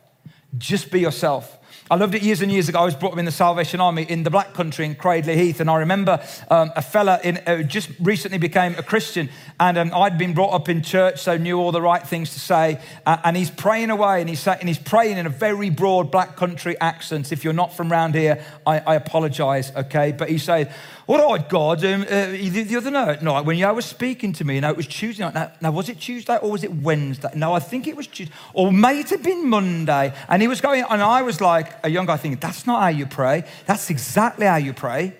Just 0.56 0.90
be 0.90 1.00
yourself. 1.00 1.58
I 1.92 1.96
loved 1.96 2.14
it 2.14 2.22
years 2.22 2.40
and 2.40 2.50
years 2.50 2.70
ago. 2.70 2.78
I 2.78 2.84
was 2.86 2.94
brought 2.94 3.12
up 3.12 3.18
in 3.18 3.26
the 3.26 3.30
Salvation 3.30 3.78
Army 3.78 4.04
in 4.04 4.22
the 4.22 4.30
Black 4.30 4.54
Country 4.54 4.86
in 4.86 4.94
Cradley 4.94 5.36
Heath, 5.36 5.60
and 5.60 5.68
I 5.68 5.76
remember 5.76 6.24
um, 6.48 6.72
a 6.74 6.80
fella 6.80 7.20
in, 7.22 7.36
uh, 7.46 7.64
just 7.64 7.90
recently 8.00 8.38
became 8.38 8.74
a 8.78 8.82
Christian, 8.82 9.28
and 9.60 9.76
um, 9.76 9.92
I'd 9.94 10.16
been 10.16 10.32
brought 10.32 10.54
up 10.54 10.70
in 10.70 10.82
church, 10.82 11.20
so 11.20 11.36
knew 11.36 11.58
all 11.58 11.70
the 11.70 11.82
right 11.82 12.02
things 12.02 12.32
to 12.32 12.40
say. 12.40 12.80
Uh, 13.04 13.18
and 13.24 13.36
he's 13.36 13.50
praying 13.50 13.90
away, 13.90 14.22
and 14.22 14.30
he's, 14.30 14.48
and 14.48 14.66
he's 14.66 14.78
praying 14.78 15.18
in 15.18 15.26
a 15.26 15.28
very 15.28 15.68
broad 15.68 16.10
Black 16.10 16.34
Country 16.34 16.80
accent. 16.80 17.30
If 17.30 17.44
you're 17.44 17.52
not 17.52 17.74
from 17.74 17.92
around 17.92 18.14
here, 18.14 18.42
I, 18.66 18.78
I 18.78 18.94
apologize, 18.94 19.70
okay? 19.76 20.12
But 20.12 20.30
he 20.30 20.38
said, 20.38 20.74
all 21.08 21.32
right, 21.32 21.46
God, 21.46 21.84
um, 21.84 22.02
uh, 22.02 22.06
the, 22.06 22.76
other 22.76 22.90
night, 22.90 23.44
when 23.44 23.58
you 23.58 23.70
was 23.74 23.84
speaking 23.84 24.32
to 24.34 24.44
me, 24.44 24.60
now 24.60 24.70
it 24.70 24.76
was 24.76 24.86
Tuesday 24.86 25.24
night. 25.24 25.34
Now, 25.34 25.52
now, 25.60 25.70
was 25.72 25.88
it 25.88 25.98
Tuesday 25.98 26.36
or 26.36 26.52
was 26.52 26.62
it 26.62 26.72
Wednesday? 26.72 27.28
No, 27.34 27.52
I 27.52 27.58
think 27.58 27.88
it 27.88 27.96
was 27.96 28.06
Tuesday. 28.06 28.32
Or 28.54 28.72
may 28.72 29.00
it 29.00 29.10
have 29.10 29.22
been 29.22 29.48
Monday. 29.48 30.14
And 30.28 30.40
he 30.40 30.48
was 30.48 30.60
going, 30.60 30.84
and 30.88 31.02
I 31.02 31.22
was 31.22 31.40
like, 31.40 31.81
a 31.82 31.88
young 31.88 32.06
guy 32.06 32.16
thinking, 32.16 32.40
that's 32.40 32.66
not 32.66 32.82
how 32.82 32.88
you 32.88 33.06
pray. 33.06 33.44
That's 33.66 33.90
exactly 33.90 34.46
how 34.46 34.56
you 34.56 34.72
pray. 34.72 35.16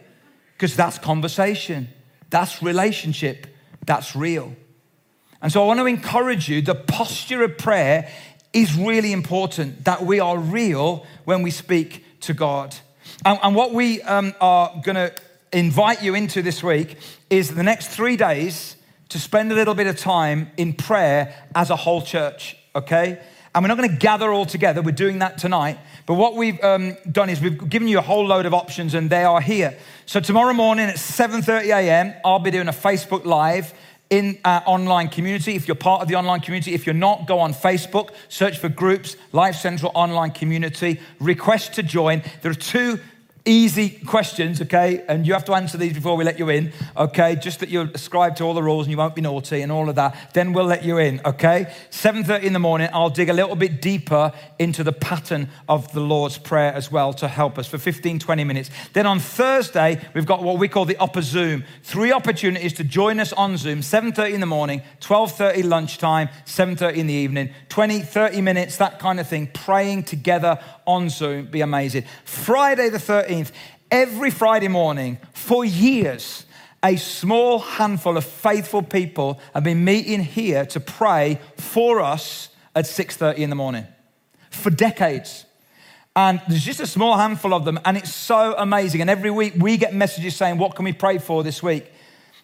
Because 0.55 0.77
that's 0.77 0.99
conversation, 0.99 1.89
that's 2.31 2.63
relationship, 2.63 3.47
that's 3.85 4.15
real. 4.15 4.55
And 5.41 5.51
so 5.51 5.65
I 5.65 5.67
want 5.67 5.81
to 5.81 5.87
encourage 5.87 6.49
you 6.49 6.63
the 6.63 6.77
posture 6.77 7.43
of 7.43 7.59
prayer 7.59 8.09
is 8.53 8.77
really 8.77 9.13
important, 9.13 9.85
that 9.87 10.05
we 10.05 10.21
are 10.21 10.39
real 10.39 11.05
when 11.25 11.43
we 11.43 11.51
speak 11.51 12.05
to 12.21 12.35
God. 12.35 12.77
And, 13.25 13.39
and 13.43 13.57
what 13.57 13.73
we 13.73 14.03
um, 14.03 14.35
are 14.41 14.81
going 14.85 14.95
to 14.95 15.13
invite 15.53 16.03
you 16.03 16.15
into 16.15 16.43
this 16.43 16.63
week 16.63 16.97
is 17.29 17.55
the 17.55 17.63
next 17.63 17.89
three 17.89 18.17
days 18.17 18.77
to 19.09 19.19
spend 19.19 19.53
a 19.53 19.55
little 19.55 19.75
bit 19.75 19.87
of 19.87 19.99
time 19.99 20.51
in 20.57 20.73
prayer 20.73 21.35
as 21.55 21.71
a 21.71 21.77
whole 21.77 22.03
church, 22.03 22.57
okay? 22.75 23.21
And 23.55 23.65
we're 23.65 23.69
not 23.69 23.77
going 23.77 23.91
to 23.91 23.97
gather 23.97 24.33
all 24.33 24.47
together. 24.47 24.81
We're 24.81 24.93
doing 24.93 25.19
that 25.19 25.39
tonight. 25.39 25.79
But 26.07 26.15
what 26.15 26.35
we've 26.35 26.63
um, 26.63 26.97
done 27.11 27.31
is 27.31 27.41
we've 27.41 27.69
given 27.69 27.89
you 27.89 27.99
a 27.99 28.03
whole 28.03 28.27
load 28.27 28.47
of 28.47 28.55
options, 28.55 28.95
and 28.95 29.09
they 29.09 29.25
are 29.25 29.41
here. 29.41 29.77
So 30.07 30.21
tomorrow 30.21 30.53
morning 30.53 30.89
at 30.89 30.97
7:30 30.97 31.67
a.m., 31.67 32.15
I'll 32.25 32.39
be 32.39 32.51
doing 32.51 32.69
a 32.69 32.73
Facebook 32.73 33.25
Live 33.25 33.73
in 34.13 34.39
our 34.45 34.63
online 34.67 35.09
community. 35.09 35.55
If 35.55 35.67
you're 35.67 35.75
part 35.75 36.03
of 36.03 36.09
the 36.09 36.17
online 36.17 36.41
community, 36.41 36.75
if 36.75 36.85
you're 36.85 36.95
not, 36.95 37.27
go 37.27 37.39
on 37.39 37.55
Facebook, 37.55 38.11
search 38.29 38.59
for 38.59 38.69
groups, 38.69 39.17
Life 39.33 39.57
Central 39.57 39.91
Online 39.95 40.31
Community, 40.31 41.01
request 41.19 41.73
to 41.75 41.83
join. 41.83 42.23
There 42.43 42.51
are 42.51 42.55
two 42.55 43.01
easy 43.45 43.91
questions, 43.91 44.61
okay? 44.63 45.05
And 45.09 45.27
you 45.27 45.33
have 45.33 45.45
to 45.47 45.55
answer 45.55 45.77
these 45.77 45.93
before 45.93 46.17
we 46.17 46.25
let 46.25 46.39
you 46.39 46.49
in, 46.49 46.73
okay? 46.97 47.35
Just 47.35 47.61
that 47.61 47.69
you 47.69 47.91
ascribe 47.95 48.37
to 48.37 48.45
all 48.45 48.55
the 48.55 48.63
rules 48.63 48.87
and 48.87 48.91
you 48.91 48.97
won't 48.97 49.15
be 49.15 49.21
naughty 49.21 49.63
and 49.63 49.73
all 49.73 49.89
of 49.89 49.97
that. 49.97 50.33
Then 50.33 50.53
we'll 50.53 50.67
let 50.67 50.85
you 50.85 50.99
in, 50.99 51.21
okay? 51.25 51.73
7:30 51.91 52.45
in 52.45 52.53
the 52.53 52.59
morning, 52.59 52.89
I'll 52.93 53.11
dig 53.11 53.29
a 53.29 53.33
little 53.33 53.57
bit 53.57 53.83
deeper 53.83 54.33
into 54.59 54.85
the 54.85 54.93
pattern 54.93 55.49
of 55.69 55.93
the 55.93 56.01
Lord's 56.01 56.39
Prayer 56.39 56.73
as 56.73 56.93
well 56.93 57.13
to 57.15 57.27
help 57.27 57.59
us 57.59 57.67
for 57.67 57.79
15, 57.79 58.19
20 58.19 58.45
minutes. 58.45 58.71
Then 58.93 59.07
on 59.07 59.19
Thursday, 59.19 60.01
we've 60.15 60.27
got 60.27 60.43
what 60.43 60.59
we 60.59 60.69
call 60.69 60.85
the 60.85 60.97
upper 60.99 61.23
Zoom. 61.23 61.65
Three 61.83 62.13
opportunities 62.13 62.75
to 62.75 62.85
join 62.85 63.19
us 63.19 63.33
on 63.33 63.57
Zoom, 63.57 63.83
7:30 63.83 64.35
in 64.35 64.41
the 64.41 64.47
morning, 64.47 64.83
12:30 65.01 65.63
lunchtime, 65.63 66.29
7:30 66.45 67.01
in 67.01 67.07
the 67.09 67.15
evening, 67.15 67.51
20, 67.69 68.01
30 68.01 68.41
minutes, 68.41 68.77
that 68.77 68.99
kind 69.01 69.19
of 69.19 69.27
thing, 69.27 69.49
praying 69.53 70.05
together 70.05 70.59
on 70.87 71.09
Zoom. 71.09 71.47
Be 71.47 71.61
amazing. 71.61 72.05
Friday 72.25 72.89
the 72.89 72.99
13th, 73.33 73.53
every 73.91 74.31
Friday 74.31 74.69
morning 74.69 75.19
for 75.33 75.65
years, 75.65 76.45
a 76.83 76.97
small 76.97 77.59
handful 77.59 78.17
of 78.17 78.25
faithful 78.25 78.83
people 78.83 79.41
have 79.55 79.65
been 79.65 79.85
meeting 79.85 80.21
here 80.21 80.67
to 80.67 80.81
pray 80.81 81.39
for 81.57 82.01
us 82.01 82.51
at 82.75 82.87
6:30 82.87 83.43
in 83.43 83.51
the 83.51 83.57
morning 83.57 83.87
for 84.51 84.71
decades. 84.71 85.47
And 86.15 86.43
there's 86.47 86.65
just 86.65 86.81
a 86.81 86.87
small 86.87 87.17
handful 87.17 87.55
of 87.55 87.65
them, 87.65 87.81
and 87.87 87.97
it's 87.97 88.13
so 88.13 88.55
amazing. 88.59 89.01
And 89.01 89.09
every 89.09 89.31
week 89.31 89.55
we 89.57 89.79
get 89.79 89.95
messages 89.95 90.37
saying, 90.37 90.59
What 90.59 90.75
can 90.75 90.85
we 90.85 90.93
pray 90.93 91.19
for 91.19 91.43
this 91.43 91.63
week? 91.63 91.91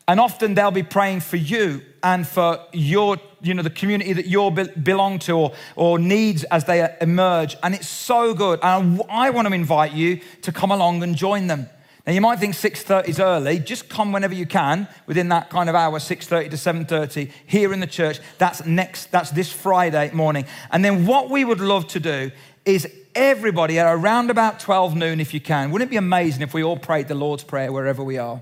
And 0.06 0.18
often 0.18 0.54
they'll 0.54 0.70
be 0.70 0.82
praying 0.82 1.20
for 1.20 1.36
you 1.36 1.82
and 2.02 2.26
for 2.26 2.60
your, 2.72 3.16
you 3.40 3.54
know, 3.54 3.62
the 3.62 3.70
community 3.70 4.12
that 4.12 4.26
you 4.26 4.50
belong 4.82 5.18
to 5.20 5.32
or, 5.32 5.52
or 5.76 5.98
needs 5.98 6.44
as 6.44 6.64
they 6.64 6.88
emerge. 7.00 7.56
And 7.62 7.74
it's 7.74 7.88
so 7.88 8.34
good. 8.34 8.60
And 8.62 9.00
I 9.08 9.30
want 9.30 9.48
to 9.48 9.54
invite 9.54 9.92
you 9.92 10.20
to 10.42 10.52
come 10.52 10.70
along 10.70 11.02
and 11.02 11.16
join 11.16 11.46
them. 11.46 11.68
Now 12.06 12.14
you 12.14 12.22
might 12.22 12.38
think 12.38 12.54
6:30 12.54 13.08
is 13.08 13.20
early. 13.20 13.58
Just 13.58 13.90
come 13.90 14.12
whenever 14.12 14.32
you 14.32 14.46
can 14.46 14.88
within 15.06 15.28
that 15.28 15.50
kind 15.50 15.68
of 15.68 15.74
hour, 15.74 15.98
6:30 15.98 16.48
to 16.50 16.56
7:30 16.56 17.30
here 17.44 17.70
in 17.70 17.80
the 17.80 17.86
church. 17.86 18.20
That's 18.38 18.64
next. 18.64 19.10
That's 19.10 19.30
this 19.30 19.52
Friday 19.52 20.10
morning. 20.14 20.46
And 20.70 20.82
then 20.82 21.04
what 21.04 21.28
we 21.28 21.44
would 21.44 21.60
love 21.60 21.86
to 21.88 22.00
do 22.00 22.30
is 22.64 22.88
everybody 23.14 23.78
at 23.78 23.86
around 23.86 24.30
about 24.30 24.58
12 24.58 24.96
noon, 24.96 25.20
if 25.20 25.34
you 25.34 25.40
can. 25.40 25.70
Wouldn't 25.70 25.88
it 25.88 25.90
be 25.90 25.98
amazing 25.98 26.40
if 26.40 26.54
we 26.54 26.62
all 26.62 26.78
prayed 26.78 27.08
the 27.08 27.14
Lord's 27.14 27.44
prayer 27.44 27.70
wherever 27.72 28.02
we 28.02 28.16
are? 28.16 28.40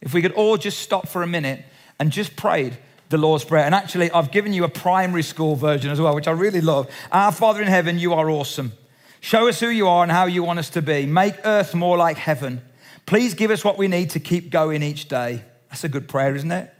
If 0.00 0.12
we 0.12 0.20
could 0.20 0.32
all 0.32 0.56
just 0.56 0.80
stop 0.80 1.06
for 1.06 1.22
a 1.22 1.28
minute 1.28 1.64
and 1.98 2.10
just 2.10 2.36
prayed 2.36 2.78
the 3.08 3.18
Lord's 3.18 3.44
Prayer. 3.44 3.64
And 3.64 3.74
actually, 3.74 4.10
I've 4.10 4.30
given 4.30 4.52
you 4.52 4.64
a 4.64 4.68
primary 4.68 5.22
school 5.22 5.56
version 5.56 5.90
as 5.90 6.00
well, 6.00 6.14
which 6.14 6.28
I 6.28 6.32
really 6.32 6.60
love. 6.60 6.90
Our 7.10 7.32
Father 7.32 7.62
in 7.62 7.68
heaven, 7.68 7.98
you 7.98 8.14
are 8.14 8.28
awesome. 8.30 8.72
Show 9.20 9.48
us 9.48 9.60
who 9.60 9.68
you 9.68 9.88
are 9.88 10.02
and 10.02 10.12
how 10.12 10.26
you 10.26 10.42
want 10.42 10.58
us 10.58 10.70
to 10.70 10.82
be. 10.82 11.06
Make 11.06 11.34
earth 11.44 11.74
more 11.74 11.96
like 11.96 12.16
heaven. 12.16 12.62
Please 13.06 13.34
give 13.34 13.50
us 13.50 13.64
what 13.64 13.78
we 13.78 13.88
need 13.88 14.10
to 14.10 14.20
keep 14.20 14.50
going 14.50 14.82
each 14.82 15.08
day. 15.08 15.42
That's 15.70 15.84
a 15.84 15.88
good 15.88 16.08
prayer, 16.08 16.34
isn't 16.36 16.52
it? 16.52 16.72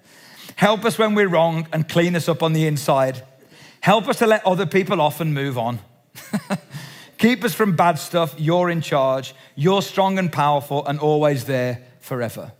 Help 0.57 0.85
us 0.85 0.99
when 0.99 1.15
we're 1.15 1.29
wrong 1.29 1.67
and 1.73 1.89
clean 1.89 2.15
us 2.17 2.29
up 2.29 2.43
on 2.43 2.53
the 2.53 2.67
inside. 2.67 3.23
Help 3.81 4.09
us 4.09 4.19
to 4.19 4.27
let 4.27 4.47
other 4.47 4.67
people 4.67 5.01
off 5.01 5.21
and 5.21 5.33
move 5.35 5.57
on. 5.57 5.79
keep 7.19 7.45
us 7.45 7.55
from 7.55 7.77
bad 7.77 7.99
stuff. 7.99 8.35
You're 8.39 8.71
in 8.71 8.81
charge. 8.81 9.35
You're 9.57 9.83
strong 9.83 10.19
and 10.19 10.33
powerful 10.33 10.87
and 10.87 10.99
always 10.99 11.45
there 11.45 11.85
forever. 12.01 12.53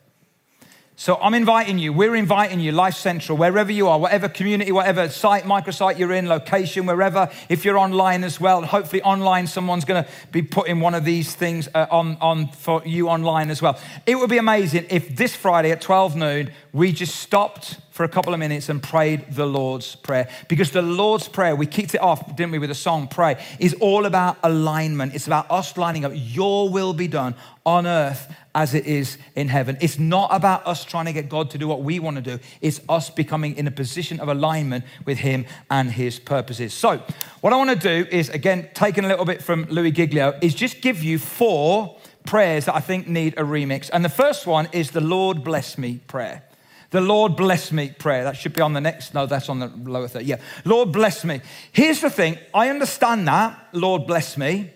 So 1.01 1.17
I'm 1.23 1.35
inviting 1.35 1.79
you, 1.79 1.93
we're 1.93 2.17
inviting 2.17 2.59
you, 2.59 2.73
Life 2.73 2.97
Central, 2.97 3.39
wherever 3.39 3.71
you 3.71 3.87
are, 3.87 4.01
whatever 4.01 4.29
community, 4.29 4.73
whatever 4.73 5.09
site, 5.09 5.45
microsite 5.45 5.97
you're 5.97 6.13
in, 6.13 6.29
location, 6.29 6.87
wherever, 6.87 7.31
if 7.49 7.65
you're 7.65 7.79
online 7.79 8.25
as 8.25 8.41
well, 8.41 8.63
hopefully 8.65 9.01
online 9.03 9.47
someone's 9.47 9.85
going 9.85 10.03
to 10.03 10.11
be 10.33 10.43
putting 10.43 10.81
one 10.81 10.97
of 10.97 11.05
these 11.05 11.37
things 11.37 11.69
uh, 11.73 11.87
on, 11.93 12.17
on 12.21 12.49
for 12.49 12.83
you 12.85 13.09
online 13.09 13.49
as 13.49 13.63
well. 13.63 13.79
It 14.07 14.17
would 14.17 14.29
be 14.29 14.39
amazing 14.39 14.87
if 14.91 15.15
this 15.15 15.37
Friday 15.37 15.71
at 15.71 15.81
12 15.81 16.17
noon, 16.17 16.51
we 16.73 16.91
just 16.91 17.15
stopped 17.15 17.77
for 17.99 18.05
a 18.05 18.09
couple 18.09 18.33
of 18.33 18.39
minutes 18.39 18.69
and 18.69 18.81
prayed 18.81 19.29
the 19.29 19.45
Lord's 19.45 19.97
Prayer. 19.97 20.29
Because 20.47 20.71
the 20.71 20.83
Lord's 20.83 21.27
Prayer, 21.27 21.57
we 21.57 21.67
kicked 21.67 21.97
it 21.97 22.01
off, 22.01 22.37
didn't 22.37 22.53
we, 22.53 22.61
with 22.61 22.71
a 22.71 22.75
song, 22.77 23.09
Pray, 23.09 23.45
is 23.59 23.75
all 23.81 24.07
about 24.07 24.39
alignment. 24.45 25.17
It's 25.17 25.27
about 25.27 25.51
us 25.51 25.77
lining 25.77 26.05
up. 26.05 26.13
Your 26.15 26.71
will 26.71 26.93
be 26.93 27.09
done 27.09 27.35
on 27.67 27.89
earth 27.89 28.33
as 28.55 28.73
it 28.73 28.87
is 28.87 29.19
in 29.35 29.49
heaven. 29.49 29.77
It's 29.81 29.99
not 29.99 30.29
about 30.33 30.65
us 30.65 30.85
trying 30.85 31.07
to 31.07 31.13
get 31.13 31.29
God 31.29 31.51
to 31.51 31.59
do 31.59 31.67
what 31.67 31.83
we 31.83 31.99
want 31.99 32.15
to 32.19 32.23
do, 32.23 32.39
it's 32.61 32.81
us 32.89 33.11
becoming 33.11 33.57
in 33.57 33.67
a 33.67 33.73
position 33.73 34.21
of 34.21 34.29
alignment 34.29 34.85
with 35.05 35.19
Him 35.19 35.45
and 35.69 35.91
His 35.91 36.21
purposes. 36.21 36.73
So, 36.73 37.03
what 37.41 37.53
I 37.53 37.57
want 37.57 37.71
to 37.71 38.05
do 38.05 38.09
is, 38.13 38.29
again, 38.29 38.69
taking 38.75 39.07
a 39.07 39.09
little 39.09 39.25
bit 39.25 39.43
from 39.43 39.65
Louis 39.65 39.91
Giglio, 39.91 40.39
is 40.41 40.55
just 40.55 40.83
give 40.83 41.03
you 41.03 41.19
four 41.19 41.97
prayers 42.25 42.67
that 42.67 42.77
I 42.77 42.81
think 42.81 43.09
need 43.09 43.35
a 43.35 43.43
remix. 43.43 43.91
And 43.93 44.05
the 44.05 44.09
first 44.09 44.47
one 44.47 44.69
is 44.71 44.93
the 44.93 45.01
Lord 45.01 45.43
bless 45.43 45.77
me 45.77 45.99
prayer. 46.07 46.45
The 46.91 47.01
Lord 47.01 47.37
bless 47.37 47.71
me 47.71 47.91
prayer. 47.91 48.25
That 48.25 48.37
should 48.37 48.55
be 48.55 48.63
on 48.63 48.73
the 48.73 48.81
next. 48.81 49.13
No, 49.13 49.27
that's 49.27 49.49
on 49.49 49.59
the 49.59 49.69
lower 49.69 50.09
third. 50.09 50.23
Yeah. 50.23 50.37
Lord 50.65 50.93
bless 50.93 51.25
me. 51.25 51.43
Here's 51.73 52.01
the 52.01 52.11
thing 52.11 52.39
I 52.55 52.71
understand 52.71 53.29
that, 53.29 53.69
Lord 53.73 54.07
bless 54.07 54.39
me, 54.39 54.71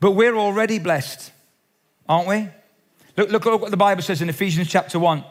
but 0.00 0.12
we're 0.12 0.36
already 0.36 0.78
blessed, 0.78 1.32
aren't 2.08 2.28
we? 2.28 2.48
Look, 3.16 3.30
look, 3.30 3.44
look 3.46 3.62
what 3.62 3.70
the 3.70 3.76
Bible 3.76 4.02
says 4.02 4.20
in 4.20 4.28
Ephesians 4.28 4.68
chapter 4.68 4.98
1. 4.98 5.24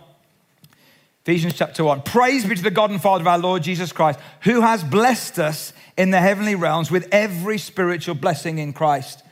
Ephesians 1.24 1.54
chapter 1.54 1.84
1. 1.84 2.02
Praise 2.02 2.46
be 2.46 2.56
to 2.56 2.64
the 2.64 2.72
God 2.72 2.90
and 2.90 3.02
Father 3.02 3.22
of 3.22 3.28
our 3.28 3.38
Lord 3.38 3.62
Jesus 3.62 3.92
Christ, 3.92 4.20
who 4.42 4.62
has 4.62 4.84
blessed 4.84 5.40
us 5.40 5.74
in 5.98 6.10
the 6.10 6.20
heavenly 6.20 6.56
realms 6.56 6.90
with 6.90 7.08
every 7.12 7.58
spiritual 7.58 8.16
blessing 8.16 8.60
in 8.60 8.74
Christ. 8.74 9.24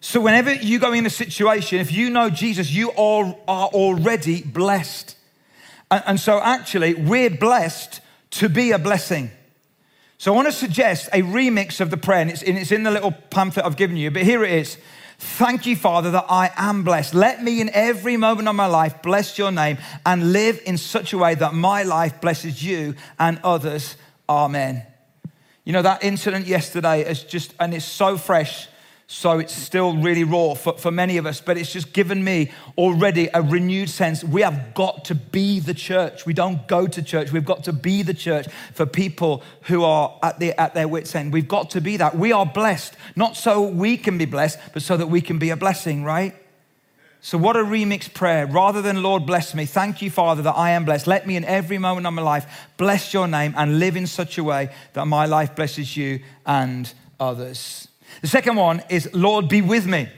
So, 0.00 0.20
whenever 0.20 0.52
you 0.52 0.78
go 0.78 0.92
in 0.92 1.06
a 1.06 1.10
situation, 1.10 1.80
if 1.80 1.90
you 1.90 2.08
know 2.08 2.30
Jesus, 2.30 2.70
you 2.70 2.90
all 2.90 3.42
are 3.48 3.66
already 3.68 4.42
blessed. 4.42 5.16
And, 6.06 6.18
so, 6.18 6.40
actually, 6.40 6.94
we're 6.94 7.30
blessed 7.30 8.00
to 8.32 8.48
be 8.48 8.72
a 8.72 8.78
blessing. 8.78 9.30
So, 10.18 10.32
I 10.32 10.36
want 10.36 10.48
to 10.48 10.52
suggest 10.52 11.08
a 11.12 11.22
remix 11.22 11.80
of 11.80 11.90
the 11.90 11.96
prayer, 11.96 12.20
and 12.20 12.30
it's 12.30 12.42
in, 12.42 12.56
it's 12.56 12.72
in 12.72 12.82
the 12.82 12.90
little 12.90 13.12
pamphlet 13.12 13.64
I've 13.64 13.76
given 13.76 13.96
you, 13.96 14.10
but 14.10 14.22
here 14.22 14.44
it 14.44 14.52
is. 14.52 14.78
Thank 15.18 15.64
you, 15.66 15.76
Father, 15.76 16.10
that 16.10 16.26
I 16.28 16.50
am 16.56 16.82
blessed. 16.82 17.14
Let 17.14 17.42
me 17.42 17.60
in 17.60 17.70
every 17.70 18.16
moment 18.16 18.48
of 18.48 18.54
my 18.54 18.66
life 18.66 19.00
bless 19.02 19.38
your 19.38 19.52
name 19.52 19.78
and 20.04 20.32
live 20.32 20.60
in 20.66 20.76
such 20.76 21.12
a 21.12 21.18
way 21.18 21.34
that 21.34 21.54
my 21.54 21.82
life 21.84 22.20
blesses 22.20 22.62
you 22.62 22.94
and 23.18 23.40
others. 23.44 23.96
Amen. 24.28 24.84
You 25.64 25.72
know, 25.72 25.82
that 25.82 26.04
incident 26.04 26.46
yesterday 26.46 27.08
is 27.08 27.22
just, 27.22 27.54
and 27.58 27.72
it's 27.72 27.84
so 27.84 28.18
fresh 28.18 28.68
so 29.06 29.38
it's 29.38 29.52
still 29.52 29.96
really 29.96 30.24
raw 30.24 30.54
for, 30.54 30.78
for 30.78 30.90
many 30.90 31.18
of 31.18 31.26
us, 31.26 31.40
but 31.40 31.58
it's 31.58 31.72
just 31.72 31.92
given 31.92 32.24
me 32.24 32.50
already 32.78 33.28
a 33.34 33.42
renewed 33.42 33.90
sense. 33.90 34.24
We 34.24 34.40
have 34.40 34.72
got 34.72 35.04
to 35.06 35.14
be 35.14 35.60
the 35.60 35.74
church. 35.74 36.24
We 36.24 36.32
don't 36.32 36.66
go 36.66 36.86
to 36.86 37.02
church. 37.02 37.30
We've 37.30 37.44
got 37.44 37.64
to 37.64 37.72
be 37.72 38.02
the 38.02 38.14
church 38.14 38.46
for 38.72 38.86
people 38.86 39.42
who 39.62 39.84
are 39.84 40.18
at, 40.22 40.38
the, 40.38 40.58
at 40.58 40.72
their 40.72 40.88
wits' 40.88 41.14
end. 41.14 41.34
We've 41.34 41.46
got 41.46 41.70
to 41.70 41.82
be 41.82 41.98
that. 41.98 42.16
We 42.16 42.32
are 42.32 42.46
blessed, 42.46 42.94
not 43.14 43.36
so 43.36 43.62
we 43.62 43.98
can 43.98 44.16
be 44.16 44.24
blessed, 44.24 44.58
but 44.72 44.82
so 44.82 44.96
that 44.96 45.08
we 45.08 45.20
can 45.20 45.38
be 45.38 45.50
a 45.50 45.56
blessing, 45.56 46.02
right? 46.02 46.34
So, 47.20 47.38
what 47.38 47.56
a 47.56 47.60
remix 47.60 48.12
prayer. 48.12 48.46
Rather 48.46 48.82
than, 48.82 49.02
Lord, 49.02 49.24
bless 49.24 49.54
me, 49.54 49.64
thank 49.64 50.02
you, 50.02 50.10
Father, 50.10 50.42
that 50.42 50.56
I 50.56 50.72
am 50.72 50.84
blessed. 50.84 51.06
Let 51.06 51.26
me 51.26 51.36
in 51.36 51.44
every 51.46 51.78
moment 51.78 52.06
of 52.06 52.12
my 52.12 52.20
life 52.20 52.68
bless 52.76 53.14
your 53.14 53.28
name 53.28 53.54
and 53.56 53.78
live 53.78 53.96
in 53.96 54.06
such 54.06 54.36
a 54.36 54.44
way 54.44 54.70
that 54.92 55.06
my 55.06 55.24
life 55.24 55.56
blesses 55.56 55.96
you 55.96 56.20
and 56.44 56.92
others. 57.18 57.88
The 58.20 58.28
second 58.28 58.56
one 58.56 58.82
is, 58.88 59.12
Lord, 59.14 59.48
be 59.48 59.62
with 59.62 59.86
me. 59.86 60.08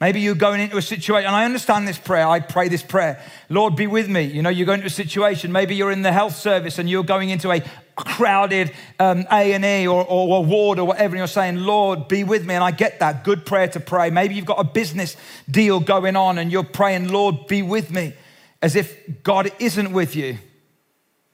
Maybe 0.00 0.20
you're 0.20 0.36
going 0.36 0.60
into 0.60 0.76
a 0.76 0.82
situation, 0.82 1.26
and 1.26 1.34
I 1.34 1.44
understand 1.44 1.88
this 1.88 1.98
prayer. 1.98 2.28
I 2.28 2.38
pray 2.38 2.68
this 2.68 2.84
prayer. 2.84 3.20
Lord, 3.48 3.74
be 3.74 3.88
with 3.88 4.08
me. 4.08 4.22
You 4.22 4.42
know, 4.42 4.48
you're 4.48 4.66
going 4.66 4.78
to 4.80 4.86
a 4.86 4.90
situation. 4.90 5.50
Maybe 5.50 5.74
you're 5.74 5.90
in 5.90 6.02
the 6.02 6.12
health 6.12 6.36
service 6.36 6.78
and 6.78 6.88
you're 6.88 7.02
going 7.02 7.30
into 7.30 7.50
a 7.50 7.64
crowded 7.96 8.72
um, 9.00 9.26
A&E 9.32 9.88
or, 9.88 10.04
or 10.04 10.38
a 10.38 10.40
ward 10.40 10.78
or 10.78 10.84
whatever, 10.84 11.16
and 11.16 11.18
you're 11.18 11.26
saying, 11.26 11.56
Lord, 11.56 12.06
be 12.06 12.22
with 12.22 12.46
me. 12.46 12.54
And 12.54 12.62
I 12.62 12.70
get 12.70 13.00
that. 13.00 13.24
Good 13.24 13.44
prayer 13.44 13.66
to 13.68 13.80
pray. 13.80 14.10
Maybe 14.10 14.36
you've 14.36 14.46
got 14.46 14.60
a 14.60 14.64
business 14.64 15.16
deal 15.50 15.80
going 15.80 16.14
on 16.14 16.38
and 16.38 16.52
you're 16.52 16.62
praying, 16.62 17.08
Lord, 17.08 17.48
be 17.48 17.62
with 17.62 17.90
me, 17.90 18.14
as 18.62 18.76
if 18.76 18.96
God 19.24 19.50
isn't 19.58 19.92
with 19.92 20.14
you. 20.14 20.38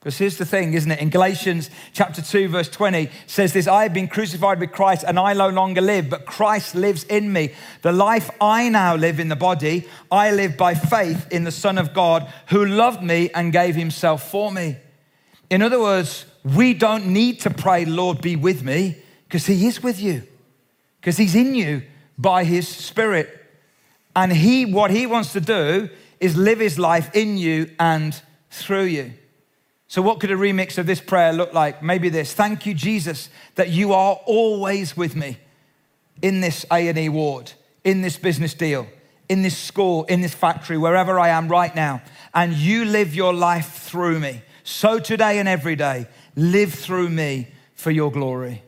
Because 0.04 0.18
here's 0.18 0.37
the 0.37 0.44
thing, 0.44 0.75
isn't 0.75 0.90
it? 0.90 1.00
In 1.00 1.08
Galatians 1.08 1.70
chapter 1.94 2.20
2, 2.20 2.49
verse 2.49 2.68
20 2.68 3.08
says 3.26 3.54
this 3.54 3.66
I 3.66 3.84
have 3.84 3.94
been 3.94 4.06
crucified 4.06 4.61
with 4.61 4.70
Christ, 4.70 5.02
and 5.02 5.18
I 5.18 5.32
no 5.32 5.49
longer 5.49 5.80
live, 5.80 6.11
but 6.11 6.26
Christ 6.26 6.75
lives 6.75 7.04
in 7.04 7.32
me. 7.32 7.54
The 7.80 7.90
life 7.90 8.30
I 8.38 8.68
now 8.68 8.96
live 8.96 9.18
in 9.18 9.28
the 9.28 9.34
body, 9.34 9.88
I 10.12 10.30
live 10.30 10.58
by 10.58 10.75
faith 10.75 11.32
in 11.32 11.44
the 11.44 11.50
Son 11.50 11.78
of 11.78 11.94
God 11.94 12.30
who 12.49 12.66
loved 12.66 13.02
me 13.02 13.30
and 13.30 13.50
gave 13.50 13.76
himself 13.76 14.30
for 14.30 14.52
me. 14.52 14.76
In 15.49 15.62
other 15.62 15.80
words, 15.80 16.26
we 16.44 16.75
don't 16.75 17.06
need 17.06 17.40
to 17.40 17.49
pray, 17.49 17.87
Lord, 17.87 18.20
be 18.20 18.37
with 18.37 18.62
me, 18.62 18.99
because 19.26 19.46
he 19.46 19.66
is 19.66 19.82
with 19.82 19.99
you, 19.99 20.23
because 21.00 21.16
he's 21.16 21.34
in 21.34 21.54
you 21.54 21.80
by 22.18 22.44
his 22.44 22.68
Spirit. 22.68 23.42
And 24.14 24.34
he, 24.34 24.66
what 24.66 24.90
he 24.90 25.06
wants 25.06 25.32
to 25.32 25.40
do 25.40 25.88
is 26.20 26.37
live 26.37 26.58
his 26.58 26.78
life 26.78 27.16
in 27.16 27.38
you 27.38 27.70
and 27.80 28.20
through 28.50 28.84
you. 28.84 29.14
So, 29.94 30.02
what 30.02 30.18
could 30.18 30.32
a 30.32 30.34
remix 30.34 30.76
of 30.76 30.86
this 30.86 31.00
prayer 31.00 31.32
look 31.32 31.52
like? 31.52 31.80
Maybe 31.80 32.08
this 32.08 32.32
Thank 32.32 32.66
you, 32.66 32.74
Jesus, 32.74 33.28
that 33.54 33.68
you 33.68 33.92
are 33.92 34.14
always 34.26 34.96
with 34.96 35.14
me 35.14 35.38
in 36.20 36.40
this 36.40 36.66
A&E 36.72 37.08
ward, 37.10 37.52
in 37.84 38.02
this 38.02 38.16
business 38.16 38.54
deal, 38.54 38.88
in 39.28 39.42
this 39.42 39.56
school, 39.56 40.02
in 40.06 40.20
this 40.20 40.34
factory, 40.34 40.76
wherever 40.76 41.20
I 41.20 41.28
am 41.28 41.46
right 41.46 41.72
now. 41.76 42.02
And 42.34 42.54
you 42.54 42.84
live 42.84 43.14
your 43.14 43.32
life 43.32 43.68
through 43.68 44.18
me. 44.18 44.42
So, 44.64 44.98
today 44.98 45.38
and 45.38 45.48
every 45.48 45.76
day, 45.76 46.08
live 46.34 46.74
through 46.74 47.10
me 47.10 47.46
for 47.76 47.92
your 47.92 48.10
glory. 48.10 48.63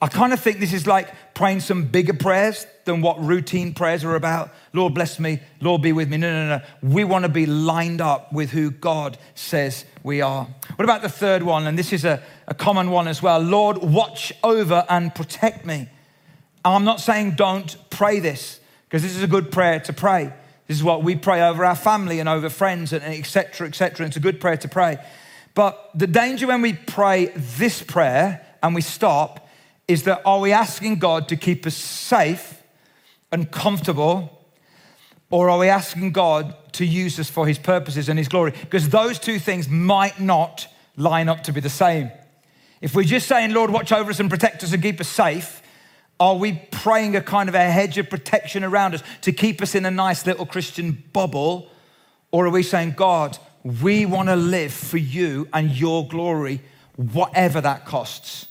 I 0.00 0.06
kind 0.06 0.32
of 0.32 0.38
think 0.38 0.60
this 0.60 0.72
is 0.72 0.86
like 0.86 1.12
praying 1.34 1.60
some 1.60 1.86
bigger 1.86 2.14
prayers 2.14 2.66
than 2.84 3.00
what 3.00 3.20
routine 3.20 3.74
prayers 3.74 4.04
are 4.04 4.14
about. 4.14 4.50
Lord, 4.72 4.94
bless 4.94 5.18
me. 5.18 5.40
Lord, 5.60 5.82
be 5.82 5.92
with 5.92 6.08
me. 6.08 6.18
No, 6.18 6.30
no, 6.30 6.58
no. 6.58 6.64
We 6.82 7.02
want 7.02 7.24
to 7.24 7.28
be 7.28 7.46
lined 7.46 8.00
up 8.00 8.32
with 8.32 8.50
who 8.50 8.70
God 8.70 9.18
says 9.34 9.84
we 10.04 10.20
are. 10.20 10.46
What 10.76 10.84
about 10.84 11.02
the 11.02 11.08
third 11.08 11.42
one? 11.42 11.66
And 11.66 11.76
this 11.76 11.92
is 11.92 12.04
a, 12.04 12.22
a 12.46 12.54
common 12.54 12.90
one 12.90 13.08
as 13.08 13.20
well. 13.22 13.40
Lord, 13.40 13.78
watch 13.78 14.32
over 14.44 14.86
and 14.88 15.12
protect 15.12 15.66
me. 15.66 15.88
I'm 16.64 16.84
not 16.84 17.00
saying 17.00 17.32
don't 17.32 17.76
pray 17.90 18.20
this, 18.20 18.60
because 18.84 19.02
this 19.02 19.16
is 19.16 19.22
a 19.22 19.28
good 19.28 19.50
prayer 19.50 19.80
to 19.80 19.92
pray. 19.92 20.32
This 20.68 20.76
is 20.76 20.84
what 20.84 21.02
we 21.02 21.16
pray 21.16 21.42
over 21.42 21.64
our 21.64 21.74
family 21.74 22.20
and 22.20 22.28
over 22.28 22.48
friends 22.50 22.92
and 22.92 23.02
etc. 23.02 23.66
etc. 23.66 24.06
It's 24.06 24.16
a 24.16 24.20
good 24.20 24.40
prayer 24.40 24.58
to 24.58 24.68
pray. 24.68 24.98
But 25.54 25.90
the 25.94 26.06
danger 26.06 26.46
when 26.46 26.62
we 26.62 26.74
pray 26.74 27.32
this 27.34 27.82
prayer 27.82 28.46
and 28.62 28.74
we 28.74 28.82
stop 28.82 29.47
is 29.88 30.04
that 30.04 30.22
are 30.24 30.38
we 30.38 30.52
asking 30.52 30.98
God 30.98 31.26
to 31.28 31.36
keep 31.36 31.66
us 31.66 31.74
safe 31.74 32.62
and 33.32 33.50
comfortable, 33.50 34.46
or 35.30 35.50
are 35.50 35.58
we 35.58 35.68
asking 35.68 36.12
God 36.12 36.54
to 36.72 36.84
use 36.84 37.18
us 37.18 37.28
for 37.28 37.46
his 37.46 37.58
purposes 37.58 38.08
and 38.08 38.18
his 38.18 38.28
glory? 38.28 38.52
Because 38.52 38.90
those 38.90 39.18
two 39.18 39.38
things 39.38 39.68
might 39.68 40.20
not 40.20 40.68
line 40.96 41.28
up 41.28 41.42
to 41.44 41.52
be 41.52 41.60
the 41.60 41.70
same. 41.70 42.10
If 42.80 42.94
we're 42.94 43.02
just 43.02 43.26
saying, 43.26 43.52
Lord, 43.52 43.70
watch 43.70 43.90
over 43.90 44.10
us 44.10 44.20
and 44.20 44.30
protect 44.30 44.62
us 44.62 44.72
and 44.72 44.82
keep 44.82 45.00
us 45.00 45.08
safe, 45.08 45.62
Are 46.20 46.34
we 46.34 46.60
praying 46.72 47.14
a 47.14 47.20
kind 47.20 47.48
of 47.48 47.54
a 47.54 47.70
hedge 47.70 47.96
of 47.96 48.10
protection 48.10 48.64
around 48.64 48.94
us 48.94 49.02
to 49.22 49.32
keep 49.32 49.62
us 49.62 49.74
in 49.74 49.86
a 49.86 49.90
nice 49.90 50.26
little 50.26 50.46
Christian 50.46 51.04
bubble? 51.12 51.70
Or 52.32 52.46
are 52.46 52.50
we 52.50 52.64
saying, 52.64 52.94
God, 52.96 53.38
we 53.62 54.04
want 54.04 54.28
to 54.28 54.36
live 54.36 54.72
for 54.72 54.98
you 54.98 55.48
and 55.52 55.70
your 55.70 56.08
glory, 56.08 56.60
whatever 56.96 57.60
that 57.60 57.86
costs? 57.86 58.47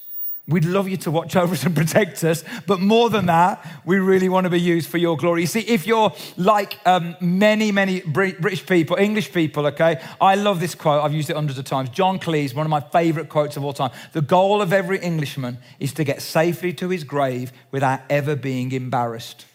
We'd 0.50 0.64
love 0.64 0.88
you 0.88 0.96
to 0.98 1.12
watch 1.12 1.36
over 1.36 1.54
us 1.54 1.66
and 1.66 1.76
protect 1.76 2.24
us, 2.24 2.42
but 2.66 2.80
more 2.80 3.10
than 3.10 3.26
that, 3.26 3.66
we 3.84 3.98
really 3.98 4.30
want 4.30 4.46
to 4.46 4.50
be 4.50 4.62
used 4.62 4.90
for 4.90 4.98
your 4.98 5.18
glory. 5.18 5.42
You 5.42 5.48
see, 5.48 5.60
if 5.60 5.86
you're 5.86 6.14
like 6.38 6.80
um, 6.86 7.18
many, 7.20 7.74
many 7.74 8.00
British 8.00 8.66
people, 8.66 8.96
English 8.96 9.34
people, 9.34 9.68
okay, 9.68 10.02
I 10.22 10.36
love 10.36 10.62
this 10.62 10.74
quote. 10.74 11.04
I've 11.04 11.14
used 11.14 11.30
it 11.30 11.36
hundreds 11.36 11.60
of 11.60 11.66
times. 11.66 11.90
John 11.90 12.18
Cleese, 12.18 12.56
one 12.56 12.66
of 12.66 12.70
my 12.70 12.80
favorite 12.80 13.28
quotes 13.28 13.58
of 13.58 13.66
all 13.66 13.74
time. 13.74 13.92
The 14.14 14.22
goal 14.22 14.62
of 14.62 14.72
every 14.72 15.00
Englishman 15.00 15.58
is 15.82 15.92
to 15.96 16.06
get 16.06 16.22
safely 16.22 16.72
to 16.76 16.88
his 16.88 17.04
grave 17.04 17.52
without 17.72 18.00
ever 18.10 18.38
being 18.38 18.72
embarrassed. 18.72 19.46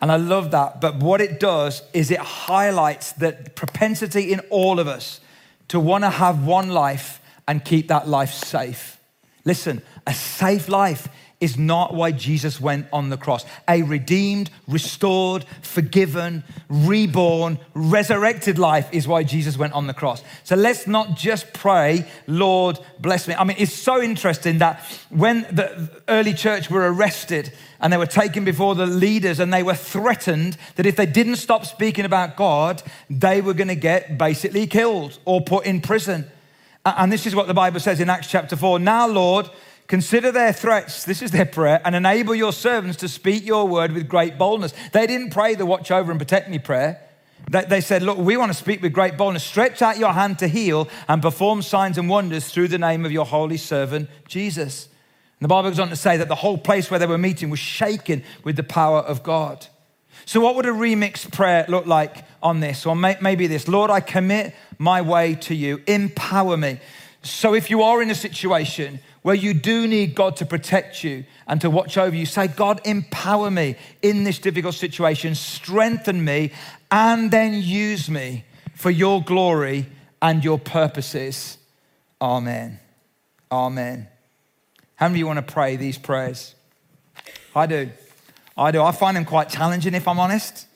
And 0.00 0.12
I 0.12 0.16
love 0.18 0.52
that. 0.52 0.80
But 0.80 0.98
what 0.98 1.20
it 1.20 1.40
does 1.40 1.82
is 1.92 2.12
it 2.12 2.20
highlights 2.20 3.10
the 3.10 3.32
propensity 3.56 4.32
in 4.32 4.38
all 4.50 4.78
of 4.78 4.86
us 4.86 5.20
to 5.66 5.80
want 5.80 6.04
to 6.04 6.10
have 6.10 6.46
one 6.46 6.68
life 6.68 7.20
and 7.48 7.64
keep 7.64 7.88
that 7.88 8.06
life 8.06 8.32
safe. 8.32 8.99
Listen, 9.44 9.82
a 10.06 10.14
safe 10.14 10.68
life 10.68 11.08
is 11.40 11.56
not 11.56 11.94
why 11.94 12.12
Jesus 12.12 12.60
went 12.60 12.86
on 12.92 13.08
the 13.08 13.16
cross. 13.16 13.46
A 13.66 13.82
redeemed, 13.82 14.50
restored, 14.68 15.44
forgiven, 15.62 16.44
reborn, 16.68 17.58
resurrected 17.72 18.58
life 18.58 18.88
is 18.92 19.08
why 19.08 19.22
Jesus 19.22 19.56
went 19.56 19.72
on 19.72 19.86
the 19.86 19.94
cross. 19.94 20.22
So 20.44 20.54
let's 20.54 20.86
not 20.86 21.16
just 21.16 21.54
pray, 21.54 22.06
Lord, 22.26 22.78
bless 22.98 23.26
me. 23.26 23.34
I 23.34 23.44
mean, 23.44 23.56
it's 23.58 23.72
so 23.72 24.02
interesting 24.02 24.58
that 24.58 24.84
when 25.08 25.42
the 25.50 25.90
early 26.08 26.34
church 26.34 26.70
were 26.70 26.92
arrested 26.92 27.52
and 27.80 27.90
they 27.90 27.96
were 27.96 28.04
taken 28.04 28.44
before 28.44 28.74
the 28.74 28.86
leaders 28.86 29.40
and 29.40 29.52
they 29.52 29.62
were 29.62 29.74
threatened 29.74 30.58
that 30.76 30.84
if 30.84 30.96
they 30.96 31.06
didn't 31.06 31.36
stop 31.36 31.64
speaking 31.64 32.04
about 32.04 32.36
God, 32.36 32.82
they 33.08 33.40
were 33.40 33.54
going 33.54 33.68
to 33.68 33.74
get 33.74 34.18
basically 34.18 34.66
killed 34.66 35.18
or 35.24 35.40
put 35.40 35.64
in 35.64 35.80
prison. 35.80 36.30
And 36.84 37.12
this 37.12 37.26
is 37.26 37.34
what 37.34 37.46
the 37.46 37.54
Bible 37.54 37.80
says 37.80 38.00
in 38.00 38.08
Acts 38.08 38.28
chapter 38.28 38.56
4. 38.56 38.78
Now, 38.78 39.06
Lord, 39.06 39.50
consider 39.86 40.32
their 40.32 40.52
threats. 40.52 41.04
This 41.04 41.20
is 41.20 41.30
their 41.30 41.44
prayer, 41.44 41.80
and 41.84 41.94
enable 41.94 42.34
your 42.34 42.52
servants 42.52 42.96
to 42.98 43.08
speak 43.08 43.44
your 43.44 43.68
word 43.68 43.92
with 43.92 44.08
great 44.08 44.38
boldness. 44.38 44.72
They 44.92 45.06
didn't 45.06 45.30
pray 45.30 45.54
the 45.54 45.66
watch 45.66 45.90
over 45.90 46.10
and 46.10 46.18
protect 46.18 46.48
me 46.48 46.58
prayer. 46.58 47.00
They 47.50 47.80
said, 47.80 48.02
Look, 48.02 48.18
we 48.18 48.36
want 48.36 48.50
to 48.50 48.56
speak 48.56 48.80
with 48.80 48.92
great 48.92 49.16
boldness. 49.16 49.44
Stretch 49.44 49.82
out 49.82 49.98
your 49.98 50.12
hand 50.12 50.38
to 50.38 50.48
heal 50.48 50.88
and 51.08 51.20
perform 51.20 51.62
signs 51.62 51.98
and 51.98 52.08
wonders 52.08 52.50
through 52.50 52.68
the 52.68 52.78
name 52.78 53.04
of 53.04 53.12
your 53.12 53.26
holy 53.26 53.56
servant, 53.56 54.08
Jesus. 54.28 54.86
And 54.86 55.44
the 55.44 55.48
Bible 55.48 55.70
goes 55.70 55.78
on 55.78 55.88
to 55.88 55.96
say 55.96 56.16
that 56.16 56.28
the 56.28 56.34
whole 56.34 56.58
place 56.58 56.90
where 56.90 57.00
they 57.00 57.06
were 57.06 57.18
meeting 57.18 57.50
was 57.50 57.58
shaken 57.58 58.22
with 58.44 58.56
the 58.56 58.62
power 58.62 59.00
of 59.00 59.22
God. 59.22 59.66
So, 60.26 60.40
what 60.40 60.54
would 60.54 60.66
a 60.66 60.70
remix 60.70 61.30
prayer 61.30 61.64
look 61.68 61.86
like 61.86 62.24
on 62.42 62.60
this? 62.60 62.86
Or 62.86 62.96
maybe 62.96 63.46
this 63.46 63.68
Lord, 63.68 63.90
I 63.90 64.00
commit 64.00 64.54
my 64.78 65.02
way 65.02 65.34
to 65.36 65.54
you, 65.54 65.82
empower 65.86 66.56
me. 66.56 66.80
So, 67.22 67.54
if 67.54 67.68
you 67.68 67.82
are 67.82 68.00
in 68.00 68.10
a 68.10 68.14
situation 68.14 69.00
where 69.22 69.34
you 69.34 69.52
do 69.52 69.86
need 69.86 70.14
God 70.14 70.36
to 70.36 70.46
protect 70.46 71.04
you 71.04 71.24
and 71.46 71.60
to 71.60 71.68
watch 71.68 71.98
over 71.98 72.16
you, 72.16 72.24
say, 72.24 72.48
God, 72.48 72.80
empower 72.86 73.50
me 73.50 73.76
in 74.00 74.24
this 74.24 74.38
difficult 74.38 74.74
situation, 74.74 75.34
strengthen 75.34 76.24
me, 76.24 76.52
and 76.90 77.30
then 77.30 77.54
use 77.54 78.08
me 78.08 78.44
for 78.74 78.90
your 78.90 79.22
glory 79.22 79.86
and 80.22 80.42
your 80.42 80.58
purposes. 80.58 81.58
Amen. 82.22 82.80
Amen. 83.52 84.08
How 84.96 85.08
many 85.08 85.16
of 85.16 85.18
you 85.18 85.26
want 85.26 85.46
to 85.46 85.52
pray 85.52 85.76
these 85.76 85.98
prayers? 85.98 86.54
I 87.54 87.66
do. 87.66 87.90
I 88.56 88.70
do. 88.70 88.82
I 88.82 88.92
find 88.92 89.16
them 89.16 89.24
quite 89.24 89.48
challenging, 89.48 89.94
if 89.94 90.06
I'm 90.08 90.18
honest. 90.18 90.66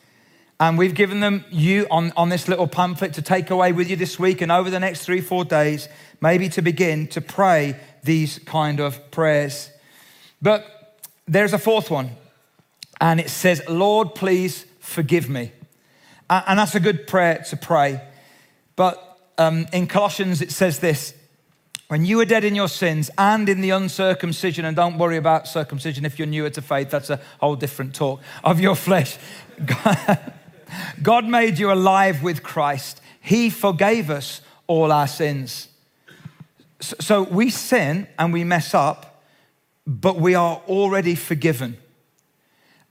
And 0.64 0.78
we've 0.78 0.94
given 0.94 1.20
them 1.20 1.44
you 1.50 1.86
on, 1.90 2.10
on 2.16 2.30
this 2.30 2.48
little 2.48 2.66
pamphlet 2.66 3.12
to 3.14 3.22
take 3.22 3.50
away 3.50 3.72
with 3.72 3.90
you 3.90 3.96
this 3.96 4.18
week 4.18 4.40
and 4.40 4.50
over 4.50 4.70
the 4.70 4.80
next 4.80 5.04
three, 5.04 5.20
four 5.20 5.44
days, 5.44 5.90
maybe 6.22 6.48
to 6.48 6.62
begin 6.62 7.06
to 7.08 7.20
pray 7.20 7.76
these 8.02 8.38
kind 8.38 8.80
of 8.80 9.10
prayers. 9.10 9.68
But 10.40 11.04
there's 11.28 11.52
a 11.52 11.58
fourth 11.58 11.90
one, 11.90 12.12
and 12.98 13.20
it 13.20 13.28
says, 13.28 13.60
Lord, 13.68 14.14
please 14.14 14.64
forgive 14.80 15.28
me. 15.28 15.52
And 16.30 16.58
that's 16.58 16.74
a 16.74 16.80
good 16.80 17.06
prayer 17.06 17.44
to 17.50 17.58
pray. 17.58 18.00
But 18.74 19.18
um, 19.36 19.66
in 19.70 19.86
Colossians, 19.86 20.40
it 20.40 20.50
says 20.50 20.78
this 20.78 21.12
when 21.88 22.06
you 22.06 22.16
were 22.16 22.24
dead 22.24 22.42
in 22.42 22.54
your 22.54 22.68
sins 22.68 23.10
and 23.18 23.50
in 23.50 23.60
the 23.60 23.68
uncircumcision, 23.68 24.64
and 24.64 24.74
don't 24.74 24.96
worry 24.96 25.18
about 25.18 25.46
circumcision 25.46 26.06
if 26.06 26.18
you're 26.18 26.26
newer 26.26 26.48
to 26.48 26.62
faith, 26.62 26.88
that's 26.88 27.10
a 27.10 27.20
whole 27.40 27.54
different 27.54 27.94
talk, 27.94 28.22
of 28.42 28.60
your 28.60 28.74
flesh, 28.74 29.18
made 31.24 31.58
you 31.58 31.72
alive 31.72 32.22
with 32.22 32.42
Christ. 32.42 33.00
He 33.20 33.50
forgave 33.50 34.10
us 34.10 34.40
all 34.66 34.92
our 34.92 35.08
sins. 35.08 35.68
So 36.80 37.22
we 37.22 37.50
sin 37.50 38.06
and 38.18 38.32
we 38.32 38.44
mess 38.44 38.74
up, 38.74 39.22
but 39.86 40.16
we 40.16 40.34
are 40.34 40.60
already 40.68 41.14
forgiven. 41.14 41.76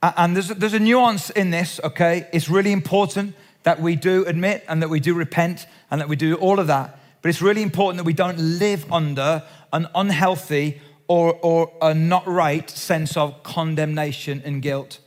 And 0.02 0.36
there's 0.36 0.52
a, 0.52 0.56
there's 0.56 0.74
a 0.74 0.80
nuance 0.80 1.30
in 1.30 1.52
this, 1.52 1.80
okay? 1.84 2.28
It's 2.34 2.50
really 2.50 2.72
important 2.72 3.36
that 3.64 3.82
we 3.82 3.96
do 3.96 4.26
admit 4.26 4.66
and 4.68 4.82
that 4.82 4.90
we 4.90 5.00
do 5.00 5.14
repent 5.14 5.66
and 5.90 6.02
that 6.02 6.10
we 6.10 6.16
do 6.16 6.36
all 6.36 6.60
of 6.60 6.68
that. 6.68 7.00
But 7.22 7.30
it's 7.30 7.42
really 7.42 7.62
important 7.62 7.98
that 7.98 8.04
we 8.04 8.14
don't 8.14 8.38
live 8.38 8.92
under 8.92 9.44
an 9.72 9.88
unhealthy 9.96 10.82
or, 11.08 11.34
or 11.42 11.72
a 11.82 11.94
not 11.94 12.28
right 12.28 12.70
sense 12.70 13.16
of 13.16 13.44
condemnation 13.44 14.42
and 14.44 14.62
guilt. 14.62 15.00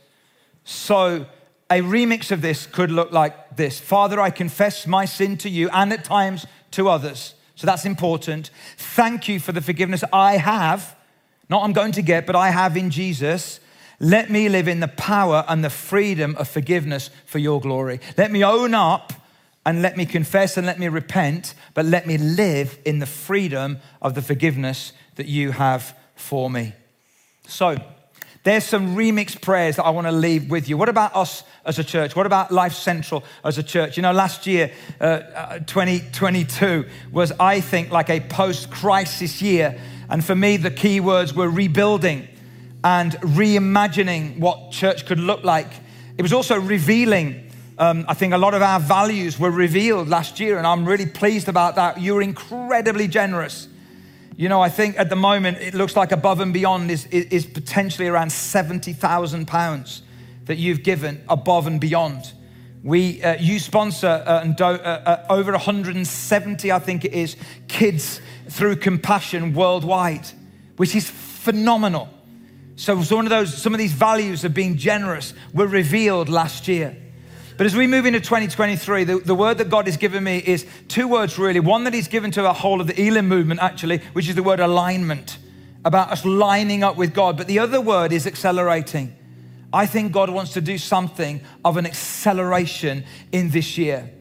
So, 0.63 1.27
a 1.69 1.81
remix 1.81 2.31
of 2.31 2.41
this 2.41 2.65
could 2.65 2.91
look 2.91 3.11
like 3.11 3.55
this 3.55 3.79
Father, 3.79 4.19
I 4.19 4.29
confess 4.29 4.87
my 4.87 5.05
sin 5.05 5.37
to 5.37 5.49
you 5.49 5.69
and 5.69 5.91
at 5.91 6.03
times 6.03 6.45
to 6.71 6.89
others. 6.89 7.33
So 7.55 7.65
that's 7.65 7.85
important. 7.85 8.51
Thank 8.77 9.27
you 9.27 9.39
for 9.39 9.51
the 9.51 9.61
forgiveness 9.61 10.03
I 10.13 10.37
have, 10.37 10.95
not 11.49 11.63
I'm 11.63 11.73
going 11.73 11.91
to 11.93 12.01
get, 12.01 12.25
but 12.25 12.35
I 12.35 12.51
have 12.51 12.77
in 12.77 12.91
Jesus. 12.91 13.59
Let 13.99 14.29
me 14.29 14.47
live 14.47 14.67
in 14.67 14.79
the 14.79 14.87
power 14.87 15.43
and 15.47 15.63
the 15.63 15.71
freedom 15.71 16.35
of 16.35 16.47
forgiveness 16.47 17.09
for 17.25 17.39
your 17.39 17.59
glory. 17.59 17.99
Let 18.15 18.31
me 18.31 18.43
own 18.43 18.75
up 18.75 19.11
and 19.65 19.81
let 19.81 19.97
me 19.97 20.05
confess 20.05 20.55
and 20.55 20.67
let 20.67 20.77
me 20.77 20.87
repent, 20.87 21.55
but 21.73 21.83
let 21.83 22.05
me 22.05 22.17
live 22.17 22.77
in 22.85 22.99
the 22.99 23.07
freedom 23.07 23.79
of 24.01 24.13
the 24.13 24.21
forgiveness 24.21 24.93
that 25.15 25.25
you 25.25 25.51
have 25.51 25.97
for 26.15 26.49
me. 26.49 26.73
So, 27.47 27.77
there's 28.47 28.63
some 28.63 28.95
remix 28.95 29.39
prayers 29.39 29.75
that 29.75 29.83
I 29.83 29.89
want 29.89 30.07
to 30.07 30.11
leave 30.11 30.49
with 30.49 30.69
you. 30.69 30.77
What 30.77 30.87
about 30.87 31.15
us 31.15 31.43
as 31.65 31.79
a 31.79 31.83
church? 31.83 32.15
What 32.15 32.25
about 32.25 32.49
Life 32.49 32.73
Central 32.73 33.23
as 33.43 33.57
a 33.57 33.63
church? 33.63 33.97
You 33.97 34.03
know, 34.03 34.13
last 34.13 34.47
year, 34.47 34.71
uh, 35.01 35.59
2022, 35.59 36.65
uh, 36.65 36.83
was, 37.11 37.33
I 37.39 37.59
think, 37.59 37.91
like 37.91 38.09
a 38.09 38.21
post 38.21 38.71
crisis 38.71 39.41
year. 39.41 39.77
And 40.09 40.23
for 40.23 40.33
me, 40.33 40.55
the 40.55 40.71
key 40.71 41.01
words 41.01 41.33
were 41.33 41.49
rebuilding 41.49 42.27
and 42.85 43.11
reimagining 43.15 44.39
what 44.39 44.71
church 44.71 45.05
could 45.05 45.19
look 45.19 45.43
like. 45.43 45.67
It 46.17 46.21
was 46.21 46.31
also 46.31 46.57
revealing 46.57 47.43
um, 47.79 48.05
I 48.07 48.15
think 48.15 48.33
a 48.33 48.39
lot 48.39 48.55
of 48.55 48.63
our 48.63 48.79
values 48.79 49.37
were 49.37 49.51
revealed 49.51 50.07
last 50.07 50.39
year, 50.39 50.57
and 50.57 50.65
I'm 50.65 50.83
really 50.83 51.05
pleased 51.05 51.47
about 51.47 51.75
that. 51.75 52.01
You're 52.01 52.23
incredibly 52.23 53.07
generous. 53.07 53.67
You 54.37 54.49
know, 54.49 54.61
I 54.61 54.69
think 54.69 54.99
at 54.99 55.09
the 55.09 55.15
moment 55.15 55.57
it 55.57 55.73
looks 55.73 55.95
like 55.95 56.11
above 56.11 56.41
and 56.41 56.53
beyond 56.53 56.91
is, 56.91 57.07
is 57.07 57.47
potentially 57.47 58.07
around 58.07 58.27
£70,000 58.27 60.01
that 60.45 60.57
you've 60.57 60.83
given 60.83 61.23
above 61.27 61.65
and 61.65 61.81
beyond. 61.81 62.33
We, 62.83 63.23
uh, 63.23 63.37
you 63.39 63.57
sponsor 63.57 64.23
uh, 64.27 64.41
and 64.43 64.55
do, 64.55 64.63
uh, 64.63 65.25
uh 65.27 65.33
over 65.33 65.53
170, 65.53 66.71
I 66.71 66.77
think 66.77 67.03
it 67.03 67.13
is, 67.13 67.35
kids 67.67 68.21
through 68.47 68.75
compassion 68.75 69.55
worldwide, 69.55 70.27
which 70.77 70.95
is 70.95 71.09
phenomenal. 71.09 72.07
So, 72.75 72.95
one 72.95 73.25
of 73.25 73.31
those, 73.31 73.57
some 73.57 73.73
of 73.73 73.79
these 73.79 73.93
values 73.93 74.45
of 74.45 74.53
being 74.53 74.77
generous 74.77 75.33
were 75.51 75.65
revealed 75.65 76.29
last 76.29 76.67
year. 76.67 76.95
But 77.57 77.65
as 77.65 77.75
we 77.75 77.87
move 77.87 78.05
into 78.05 78.19
2023, 78.19 79.03
the, 79.03 79.17
the 79.17 79.33
word 79.33 79.57
that 79.57 79.69
God 79.69 79.87
has 79.87 79.97
given 79.97 80.23
me 80.23 80.37
is 80.37 80.67
two 80.87 81.07
words 81.07 81.39
really. 81.39 81.59
One 81.59 81.85
that 81.85 81.93
He's 81.93 82.07
given 82.07 82.29
to 82.31 82.47
a 82.47 82.53
whole 82.53 82.79
of 82.79 82.87
the 82.87 83.01
Elim 83.01 83.27
movement, 83.27 83.61
actually, 83.61 83.97
which 84.13 84.29
is 84.29 84.35
the 84.35 84.43
word 84.43 84.59
alignment, 84.59 85.39
about 85.83 86.11
us 86.11 86.23
lining 86.23 86.83
up 86.83 86.97
with 86.97 87.15
God. 87.15 87.35
But 87.35 87.47
the 87.47 87.57
other 87.57 87.81
word 87.81 88.11
is 88.11 88.27
accelerating. 88.27 89.15
I 89.73 89.87
think 89.87 90.11
God 90.11 90.29
wants 90.29 90.53
to 90.53 90.61
do 90.61 90.77
something 90.77 91.41
of 91.65 91.77
an 91.77 91.87
acceleration 91.87 93.03
in 93.31 93.49
this 93.49 93.77
year 93.77 94.11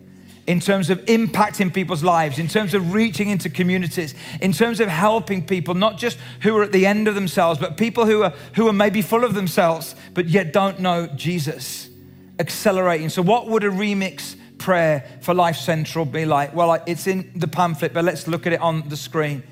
in 0.46 0.60
terms 0.60 0.90
of 0.90 1.04
impacting 1.06 1.74
people's 1.74 2.04
lives, 2.04 2.38
in 2.38 2.46
terms 2.46 2.72
of 2.72 2.94
reaching 2.94 3.30
into 3.30 3.50
communities, 3.50 4.14
in 4.40 4.52
terms 4.52 4.78
of 4.78 4.88
helping 4.88 5.44
people, 5.44 5.74
not 5.74 5.98
just 5.98 6.16
who 6.42 6.56
are 6.56 6.62
at 6.62 6.70
the 6.70 6.86
end 6.86 7.08
of 7.08 7.16
themselves, 7.16 7.58
but 7.58 7.76
people 7.76 8.06
who 8.06 8.22
are, 8.22 8.32
who 8.54 8.68
are 8.68 8.72
maybe 8.72 9.02
full 9.02 9.24
of 9.24 9.34
themselves, 9.34 9.96
but 10.14 10.28
yet 10.28 10.52
don't 10.52 10.78
know 10.78 11.08
Jesus 11.08 11.90
accelerating. 12.38 13.08
So, 13.08 13.22
what 13.22 13.48
would 13.48 13.64
a 13.64 13.70
remix 13.70 14.36
prayer 14.58 15.04
for 15.22 15.34
Life 15.34 15.56
Central 15.56 16.04
be 16.04 16.24
like? 16.24 16.54
Well, 16.54 16.82
it's 16.86 17.06
in 17.06 17.32
the 17.34 17.48
pamphlet, 17.48 17.92
but 17.92 18.04
let's 18.04 18.26
look 18.26 18.46
at 18.46 18.52
it 18.52 18.60
on 18.60 18.88
the 18.88 18.96
screen. 18.96 19.42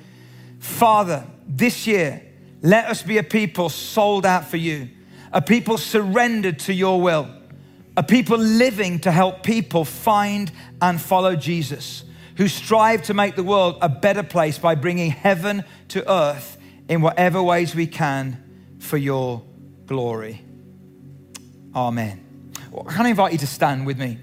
Father, 0.59 1.27
this 1.47 1.87
year, 1.87 2.23
Let 2.64 2.87
us 2.87 3.03
be 3.03 3.18
a 3.18 3.23
people 3.23 3.68
sold 3.68 4.25
out 4.25 4.47
for 4.47 4.57
you, 4.57 4.88
a 5.33 5.42
people 5.42 5.77
surrendered 5.77 6.61
to 6.61 6.73
your 6.73 6.99
will, 6.99 7.29
a 7.94 8.03
people 8.03 8.38
living 8.38 9.01
to 9.01 9.12
help 9.12 9.42
people 9.42 9.85
find 9.85 10.51
and 10.81 10.99
follow 10.99 11.37
Jesus, 11.37 12.05
who 12.38 12.49
strive 12.49 13.03
to 13.03 13.12
make 13.12 13.37
the 13.37 13.42
world 13.42 13.77
a 13.83 13.90
better 13.90 14.23
place 14.23 14.59
by 14.59 14.77
bringing 14.77 15.11
heaven 15.11 15.62
to 15.88 16.11
earth 16.11 16.57
in 16.88 17.03
whatever 17.03 17.42
ways 17.42 17.75
we 17.75 17.87
can 17.87 18.42
for 18.79 18.97
your 18.97 19.42
glory. 19.85 20.42
Amen. 21.77 22.23
Can 22.88 23.06
I 23.06 23.10
invite 23.10 23.32
you 23.32 23.38
to 23.38 23.46
stand 23.46 23.87
with 23.87 23.98
me? 23.98 24.18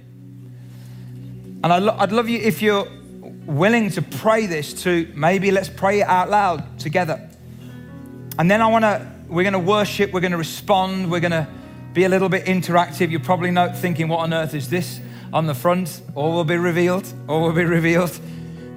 And 1.63 1.71
I'd, 1.71 1.83
lo- 1.83 1.95
I'd 1.97 2.11
love 2.11 2.27
you 2.27 2.39
if 2.39 2.61
you're 2.61 2.87
willing 3.45 3.89
to 3.91 4.01
pray 4.01 4.45
this 4.45 4.73
to 4.83 5.11
maybe 5.15 5.51
let's 5.51 5.69
pray 5.69 6.01
it 6.01 6.07
out 6.07 6.29
loud 6.29 6.79
together. 6.79 7.29
And 8.37 8.49
then 8.49 8.61
I 8.61 8.67
want 8.67 8.83
to, 8.83 9.07
we're 9.27 9.43
going 9.43 9.53
to 9.53 9.59
worship, 9.59 10.11
we're 10.11 10.21
going 10.21 10.31
to 10.31 10.37
respond, 10.37 11.11
we're 11.11 11.19
going 11.19 11.31
to 11.31 11.47
be 11.93 12.05
a 12.05 12.09
little 12.09 12.29
bit 12.29 12.45
interactive. 12.45 13.11
You're 13.11 13.19
probably 13.19 13.51
not 13.51 13.77
thinking, 13.77 14.07
what 14.07 14.19
on 14.19 14.33
earth 14.33 14.53
is 14.53 14.69
this 14.69 14.99
on 15.33 15.47
the 15.47 15.55
front? 15.55 16.01
All 16.15 16.33
will 16.33 16.43
be 16.43 16.57
revealed, 16.57 17.11
all 17.27 17.41
will 17.41 17.53
be 17.53 17.65
revealed. 17.65 18.17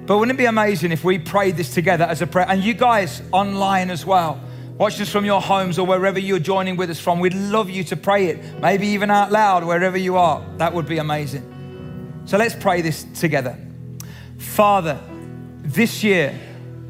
But 0.05 0.19
wouldn't 0.19 0.37
it 0.37 0.39
be 0.39 0.45
amazing 0.45 0.91
if 0.91 1.03
we 1.03 1.17
prayed 1.17 1.57
this 1.57 1.73
together 1.73 2.03
as 2.03 2.21
a 2.21 2.27
prayer? 2.27 2.45
And 2.47 2.63
you 2.63 2.73
guys 2.73 3.21
online 3.31 3.89
as 3.89 4.05
well, 4.05 4.39
watch 4.77 4.97
this 4.97 5.09
from 5.09 5.25
your 5.25 5.41
homes 5.41 5.79
or 5.79 5.87
wherever 5.87 6.19
you're 6.19 6.39
joining 6.39 6.75
with 6.75 6.89
us 6.89 6.99
from. 6.99 7.19
We'd 7.19 7.33
love 7.33 7.69
you 7.69 7.83
to 7.85 7.95
pray 7.95 8.27
it, 8.27 8.59
maybe 8.59 8.87
even 8.87 9.09
out 9.09 9.31
loud, 9.31 9.63
wherever 9.63 9.97
you 9.97 10.17
are. 10.17 10.45
That 10.57 10.73
would 10.73 10.87
be 10.87 10.97
amazing. 10.97 12.23
So 12.25 12.37
let's 12.37 12.55
pray 12.55 12.81
this 12.81 13.05
together. 13.15 13.57
Father, 14.37 14.99
this 15.61 16.03
year, 16.03 16.37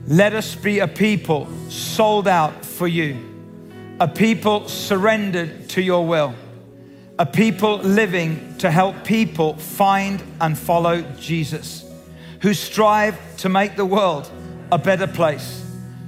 let 0.08 0.34
us 0.34 0.56
be 0.56 0.80
a 0.80 0.88
people 0.88 1.48
sold 1.70 2.28
out 2.28 2.66
for 2.66 2.88
you, 2.88 3.18
a 4.00 4.08
people 4.08 4.68
surrendered 4.68 5.70
to 5.70 5.82
your 5.82 6.06
will, 6.06 6.34
a 7.18 7.26
people 7.26 7.78
living 7.78 8.58
to 8.60 8.70
help 8.70 9.04
people 9.04 9.56
find 9.56 10.22
and 10.42 10.58
follow 10.58 11.02
Jesus, 11.20 11.86
who 12.42 12.54
strive 12.54 13.20
to 13.38 13.50
make 13.50 13.76
the 13.76 13.86
world 13.86 14.30
a 14.72 14.78
better 14.78 15.08
place 15.08 15.65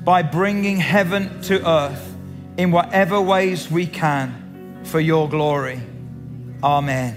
by 0.08 0.22
bringing 0.22 0.78
heaven 0.78 1.41
to 1.41 1.70
earth 1.70 2.15
in 2.56 2.72
whatever 2.72 3.20
ways 3.20 3.70
we 3.70 3.86
can 3.86 4.80
for 4.86 5.02
your 5.02 5.28
glory. 5.28 5.82
Amen. 6.63 7.13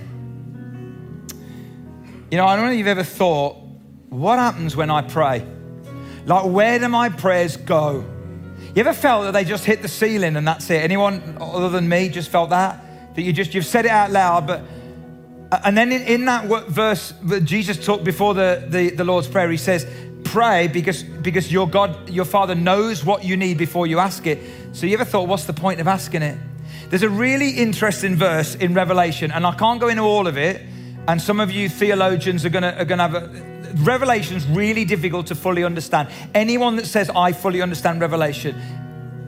You 2.32 2.36
know, 2.36 2.46
I 2.46 2.56
don't 2.56 2.64
know 2.64 2.72
if 2.72 2.78
you've 2.78 2.88
ever 2.88 3.04
thought, 3.04 3.58
what 4.08 4.40
happens 4.40 4.74
when 4.74 4.90
I 4.90 5.02
pray? 5.02 5.46
Like, 6.26 6.46
where 6.46 6.80
do 6.80 6.88
my 6.88 7.10
prayers 7.10 7.56
go? 7.56 8.04
You 8.74 8.80
ever 8.80 8.92
felt 8.92 9.22
that 9.22 9.34
they 9.34 9.44
just 9.44 9.64
hit 9.64 9.82
the 9.82 9.88
ceiling 9.88 10.34
and 10.34 10.48
that's 10.48 10.68
it? 10.68 10.82
Anyone 10.82 11.38
other 11.40 11.68
than 11.68 11.88
me 11.88 12.08
just 12.08 12.28
felt 12.28 12.50
that? 12.50 13.14
That 13.14 13.22
you 13.22 13.32
just, 13.32 13.54
you've 13.54 13.66
said 13.66 13.84
it 13.84 13.92
out 13.92 14.10
loud, 14.10 14.48
but, 14.48 14.64
and 15.64 15.78
then 15.78 15.92
in, 15.92 16.02
in 16.02 16.24
that 16.24 16.46
verse 16.66 17.14
that 17.22 17.44
Jesus 17.44 17.76
took 17.76 18.02
before 18.02 18.34
the, 18.34 18.66
the, 18.68 18.90
the 18.90 19.04
Lord's 19.04 19.28
Prayer, 19.28 19.48
he 19.48 19.58
says, 19.58 19.86
pray 20.30 20.68
because, 20.68 21.02
because 21.02 21.50
your 21.50 21.68
God, 21.68 22.08
your 22.08 22.24
Father 22.24 22.54
knows 22.54 23.04
what 23.04 23.24
you 23.24 23.36
need 23.36 23.58
before 23.58 23.88
you 23.88 23.98
ask 23.98 24.26
it. 24.26 24.38
So 24.72 24.86
you 24.86 24.94
ever 24.94 25.04
thought, 25.04 25.26
what's 25.26 25.44
the 25.44 25.52
point 25.52 25.80
of 25.80 25.88
asking 25.88 26.22
it? 26.22 26.38
There's 26.88 27.02
a 27.02 27.10
really 27.10 27.50
interesting 27.50 28.14
verse 28.14 28.54
in 28.54 28.72
Revelation, 28.72 29.32
and 29.32 29.44
I 29.44 29.54
can't 29.56 29.80
go 29.80 29.88
into 29.88 30.02
all 30.02 30.28
of 30.28 30.38
it. 30.38 30.62
And 31.08 31.20
some 31.20 31.40
of 31.40 31.50
you 31.50 31.68
theologians 31.68 32.44
are 32.44 32.48
gonna, 32.48 32.76
are 32.78 32.84
gonna 32.84 33.08
have 33.08 33.14
a, 33.14 33.50
Revelation's 33.82 34.46
really 34.46 34.84
difficult 34.84 35.26
to 35.28 35.34
fully 35.34 35.64
understand. 35.64 36.08
Anyone 36.34 36.76
that 36.76 36.86
says, 36.86 37.10
I 37.10 37.32
fully 37.32 37.60
understand 37.60 38.00
Revelation, 38.00 38.54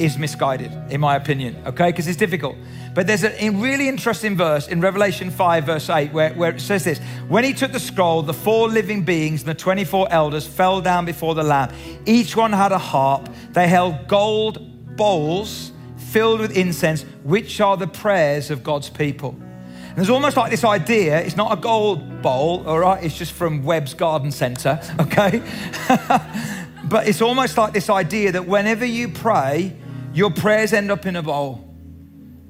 is 0.03 0.19
misguided, 0.19 0.73
in 0.91 1.01
my 1.01 1.15
opinion, 1.17 1.57
okay? 1.67 1.91
Because 1.91 2.09
it's 2.09 2.19
difficult. 2.19 2.57
But 2.95 3.07
there's 3.07 3.25
a 3.25 3.51
really 3.51 3.89
interesting 3.89 4.37
verse 4.37 4.67
in 4.67 4.81
Revelation 4.81 5.31
5, 5.31 5.65
verse 5.65 5.89
8, 5.89 6.13
where, 6.13 6.35
where 6.35 6.51
it 6.51 6.61
says 6.61 6.85
this 6.85 6.99
When 7.29 7.45
he 7.45 7.53
took 7.53 7.73
the 7.73 7.81
scroll, 7.81 8.23
the 8.23 8.35
four 8.35 8.69
living 8.69 9.05
beings 9.05 9.43
and 9.43 9.51
the 9.51 9.55
24 9.55 10.09
elders 10.11 10.47
fell 10.47 10.81
down 10.81 11.05
before 11.05 11.35
the 11.35 11.43
Lamb. 11.43 11.73
Each 12.05 12.37
one 12.37 12.53
had 12.53 12.73
a 12.73 12.79
harp. 12.79 13.29
They 13.53 13.69
held 13.69 14.09
gold 14.09 14.97
bowls 14.97 15.73
filled 15.97 16.41
with 16.41 16.57
incense, 16.57 17.05
which 17.23 17.61
are 17.61 17.77
the 17.77 17.87
prayers 17.87 18.51
of 18.51 18.63
God's 18.63 18.91
people. 18.91 19.31
And 19.31 19.97
there's 19.97 20.11
almost 20.11 20.37
like 20.37 20.51
this 20.51 20.65
idea 20.65 21.21
it's 21.21 21.37
not 21.37 21.57
a 21.57 21.61
gold 21.61 22.23
bowl, 22.23 22.67
all 22.67 22.79
right? 22.79 23.03
It's 23.05 23.17
just 23.17 23.33
from 23.33 23.63
Webb's 23.63 23.95
Garden 23.95 24.31
Centre, 24.31 24.81
okay? 25.01 25.43
but 26.85 27.07
it's 27.09 27.23
almost 27.23 27.57
like 27.57 27.73
this 27.73 27.89
idea 27.89 28.33
that 28.33 28.47
whenever 28.47 28.85
you 28.85 29.09
pray, 29.09 29.77
your 30.15 30.31
prayers 30.31 30.73
end 30.73 30.91
up 30.91 31.07
in 31.07 31.17
a 31.17 31.23
bowl 31.23 31.69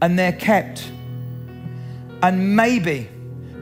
and 0.01 0.19
they're 0.19 0.33
kept. 0.33 0.91
And 2.23 2.57
maybe, 2.57 3.09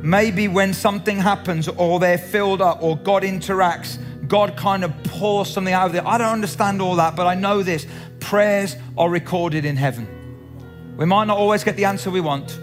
maybe 0.03 0.49
when 0.49 0.75
something 0.75 1.19
happens 1.19 1.69
or 1.69 2.01
they're 2.01 2.19
filled 2.19 2.63
up 2.63 2.83
or 2.83 2.97
God 2.97 3.23
interacts, 3.23 3.99
God 4.27 4.57
kind 4.57 4.85
of 4.85 4.93
pours 5.05 5.51
something 5.53 5.75
out 5.75 5.87
of 5.87 5.93
there. 5.93 6.07
I 6.07 6.19
don't 6.19 6.33
understand 6.33 6.81
all 6.81 6.97
that, 6.97 7.17
but 7.17 7.27
I 7.27 7.35
know 7.35 7.63
this 7.63 7.87
prayers 8.21 8.77
are 8.97 9.11
recorded 9.11 9.65
in 9.65 9.77
heaven. 9.77 10.07
We 10.97 11.05
might 11.05 11.25
not 11.25 11.39
always 11.39 11.65
get 11.65 11.77
the 11.77 11.87
answer 11.87 12.11
we 12.11 12.21
want. 12.21 12.59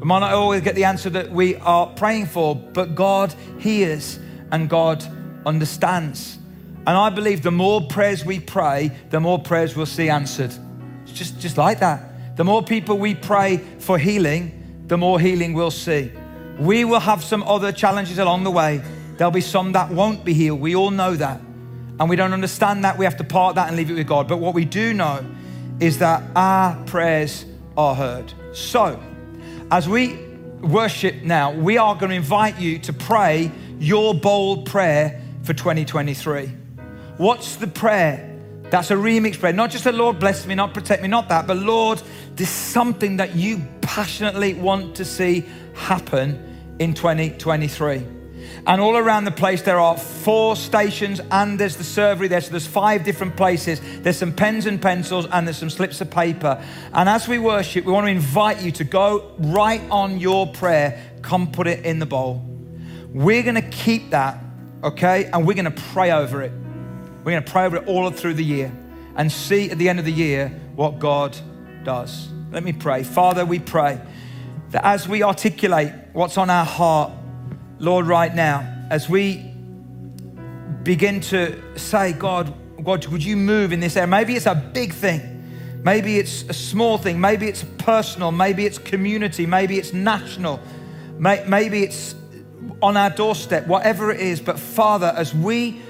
We 0.00 0.06
might 0.06 0.20
not 0.20 0.32
always 0.32 0.62
get 0.62 0.74
the 0.74 0.84
answer 0.84 1.10
that 1.10 1.30
we 1.30 1.56
are 1.56 1.86
praying 1.86 2.26
for, 2.26 2.56
but 2.56 2.94
God 2.94 3.34
hears 3.58 4.18
and 4.50 4.68
God 4.68 5.04
understands. 5.46 6.38
And 6.86 6.96
I 6.96 7.10
believe 7.10 7.42
the 7.42 7.52
more 7.52 7.80
prayers 7.82 8.24
we 8.24 8.40
pray, 8.40 8.90
the 9.10 9.20
more 9.20 9.38
prayers 9.38 9.76
we'll 9.76 9.86
see 9.86 10.08
answered. 10.08 10.52
Just, 11.12 11.38
just 11.38 11.56
like 11.56 11.80
that. 11.80 12.36
The 12.36 12.44
more 12.44 12.62
people 12.62 12.98
we 12.98 13.14
pray 13.14 13.58
for 13.78 13.98
healing, 13.98 14.84
the 14.86 14.96
more 14.96 15.20
healing 15.20 15.52
we'll 15.54 15.70
see. 15.70 16.10
We 16.58 16.84
will 16.84 17.00
have 17.00 17.22
some 17.22 17.42
other 17.42 17.72
challenges 17.72 18.18
along 18.18 18.44
the 18.44 18.50
way. 18.50 18.82
There'll 19.16 19.30
be 19.30 19.40
some 19.40 19.72
that 19.72 19.90
won't 19.90 20.24
be 20.24 20.34
healed. 20.34 20.60
We 20.60 20.74
all 20.74 20.90
know 20.90 21.14
that. 21.14 21.40
And 22.00 22.08
we 22.08 22.16
don't 22.16 22.32
understand 22.32 22.84
that. 22.84 22.98
We 22.98 23.04
have 23.04 23.16
to 23.18 23.24
part 23.24 23.54
that 23.56 23.68
and 23.68 23.76
leave 23.76 23.90
it 23.90 23.94
with 23.94 24.06
God. 24.06 24.28
But 24.28 24.38
what 24.38 24.54
we 24.54 24.64
do 24.64 24.92
know 24.92 25.24
is 25.80 25.98
that 25.98 26.22
our 26.34 26.82
prayers 26.84 27.44
are 27.76 27.94
heard. 27.94 28.32
So, 28.52 29.00
as 29.70 29.88
we 29.88 30.16
worship 30.60 31.22
now, 31.22 31.52
we 31.52 31.78
are 31.78 31.94
going 31.94 32.10
to 32.10 32.16
invite 32.16 32.58
you 32.58 32.78
to 32.80 32.92
pray 32.92 33.50
your 33.78 34.14
bold 34.14 34.66
prayer 34.66 35.20
for 35.42 35.54
2023. 35.54 36.46
What's 37.16 37.56
the 37.56 37.66
prayer? 37.66 38.31
That's 38.72 38.90
a 38.90 38.94
remix 38.94 39.38
prayer. 39.38 39.52
Not 39.52 39.70
just 39.70 39.84
the 39.84 39.92
Lord 39.92 40.18
bless 40.18 40.46
me, 40.46 40.54
not 40.54 40.72
protect 40.72 41.02
me, 41.02 41.08
not 41.08 41.28
that, 41.28 41.46
but 41.46 41.58
Lord, 41.58 42.00
there's 42.36 42.48
something 42.48 43.18
that 43.18 43.36
you 43.36 43.60
passionately 43.82 44.54
want 44.54 44.96
to 44.96 45.04
see 45.04 45.44
happen 45.74 46.74
in 46.78 46.94
2023. 46.94 47.96
And 48.66 48.80
all 48.80 48.96
around 48.96 49.26
the 49.26 49.30
place, 49.30 49.60
there 49.60 49.78
are 49.78 49.98
four 49.98 50.56
stations, 50.56 51.20
and 51.30 51.58
there's 51.58 51.76
the 51.76 51.82
servery 51.82 52.30
there. 52.30 52.40
So 52.40 52.50
there's 52.50 52.66
five 52.66 53.04
different 53.04 53.36
places. 53.36 53.78
There's 54.00 54.16
some 54.16 54.32
pens 54.32 54.64
and 54.64 54.80
pencils, 54.80 55.26
and 55.30 55.46
there's 55.46 55.58
some 55.58 55.68
slips 55.68 56.00
of 56.00 56.10
paper. 56.10 56.58
And 56.94 57.10
as 57.10 57.28
we 57.28 57.38
worship, 57.38 57.84
we 57.84 57.92
want 57.92 58.06
to 58.06 58.10
invite 58.10 58.62
you 58.62 58.72
to 58.72 58.84
go 58.84 59.34
write 59.38 59.82
on 59.90 60.18
your 60.18 60.46
prayer, 60.46 60.98
come 61.20 61.52
put 61.52 61.66
it 61.66 61.84
in 61.84 61.98
the 61.98 62.06
bowl. 62.06 62.42
We're 63.12 63.42
going 63.42 63.56
to 63.56 63.68
keep 63.68 64.12
that, 64.12 64.42
okay? 64.82 65.26
And 65.26 65.46
we're 65.46 65.56
going 65.62 65.66
to 65.66 65.82
pray 65.92 66.10
over 66.10 66.40
it. 66.40 66.52
We're 67.24 67.32
going 67.32 67.44
to 67.44 67.52
pray 67.52 67.64
over 67.66 67.76
it 67.76 67.86
all 67.86 68.10
through 68.10 68.34
the 68.34 68.44
year 68.44 68.72
and 69.14 69.30
see 69.30 69.70
at 69.70 69.78
the 69.78 69.88
end 69.88 70.00
of 70.00 70.04
the 70.04 70.12
year 70.12 70.48
what 70.74 70.98
God 70.98 71.36
does. 71.84 72.28
Let 72.50 72.64
me 72.64 72.72
pray. 72.72 73.04
Father, 73.04 73.46
we 73.46 73.60
pray 73.60 74.00
that 74.70 74.84
as 74.84 75.06
we 75.06 75.22
articulate 75.22 75.92
what's 76.12 76.36
on 76.36 76.50
our 76.50 76.64
heart, 76.64 77.12
Lord, 77.78 78.06
right 78.06 78.34
now, 78.34 78.86
as 78.90 79.08
we 79.08 79.52
begin 80.82 81.20
to 81.20 81.78
say, 81.78 82.12
God, 82.12 82.52
God, 82.82 83.06
would 83.06 83.22
you 83.22 83.36
move 83.36 83.72
in 83.72 83.78
this 83.78 83.96
area? 83.96 84.08
Maybe 84.08 84.34
it's 84.34 84.46
a 84.46 84.54
big 84.54 84.92
thing. 84.92 85.80
Maybe 85.84 86.18
it's 86.18 86.42
a 86.48 86.52
small 86.52 86.98
thing. 86.98 87.20
Maybe 87.20 87.46
it's 87.46 87.64
personal. 87.78 88.32
Maybe 88.32 88.66
it's 88.66 88.78
community. 88.78 89.46
Maybe 89.46 89.78
it's 89.78 89.92
national. 89.92 90.60
Maybe 91.18 91.84
it's 91.84 92.16
on 92.82 92.96
our 92.96 93.10
doorstep, 93.10 93.68
whatever 93.68 94.10
it 94.10 94.20
is. 94.20 94.40
But 94.40 94.58
Father, 94.58 95.12
as 95.16 95.32
we 95.32 95.80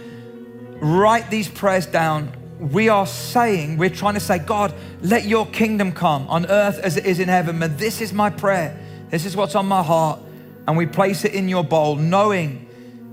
write 0.82 1.30
these 1.30 1.48
prayers 1.48 1.86
down, 1.86 2.32
we 2.58 2.88
are 2.88 3.06
saying, 3.06 3.78
we're 3.78 3.88
trying 3.88 4.14
to 4.14 4.20
say, 4.20 4.38
God, 4.38 4.74
let 5.00 5.24
your 5.24 5.46
kingdom 5.46 5.92
come 5.92 6.28
on 6.28 6.46
earth 6.46 6.78
as 6.80 6.96
it 6.96 7.06
is 7.06 7.20
in 7.20 7.28
heaven. 7.28 7.58
But 7.58 7.78
this 7.78 8.00
is 8.00 8.12
my 8.12 8.30
prayer. 8.30 8.78
This 9.08 9.24
is 9.24 9.36
what's 9.36 9.54
on 9.54 9.66
my 9.66 9.82
heart 9.82 10.20
and 10.66 10.76
we 10.76 10.86
place 10.86 11.24
it 11.24 11.34
in 11.34 11.48
your 11.48 11.64
bowl, 11.64 11.96
knowing 11.96 12.68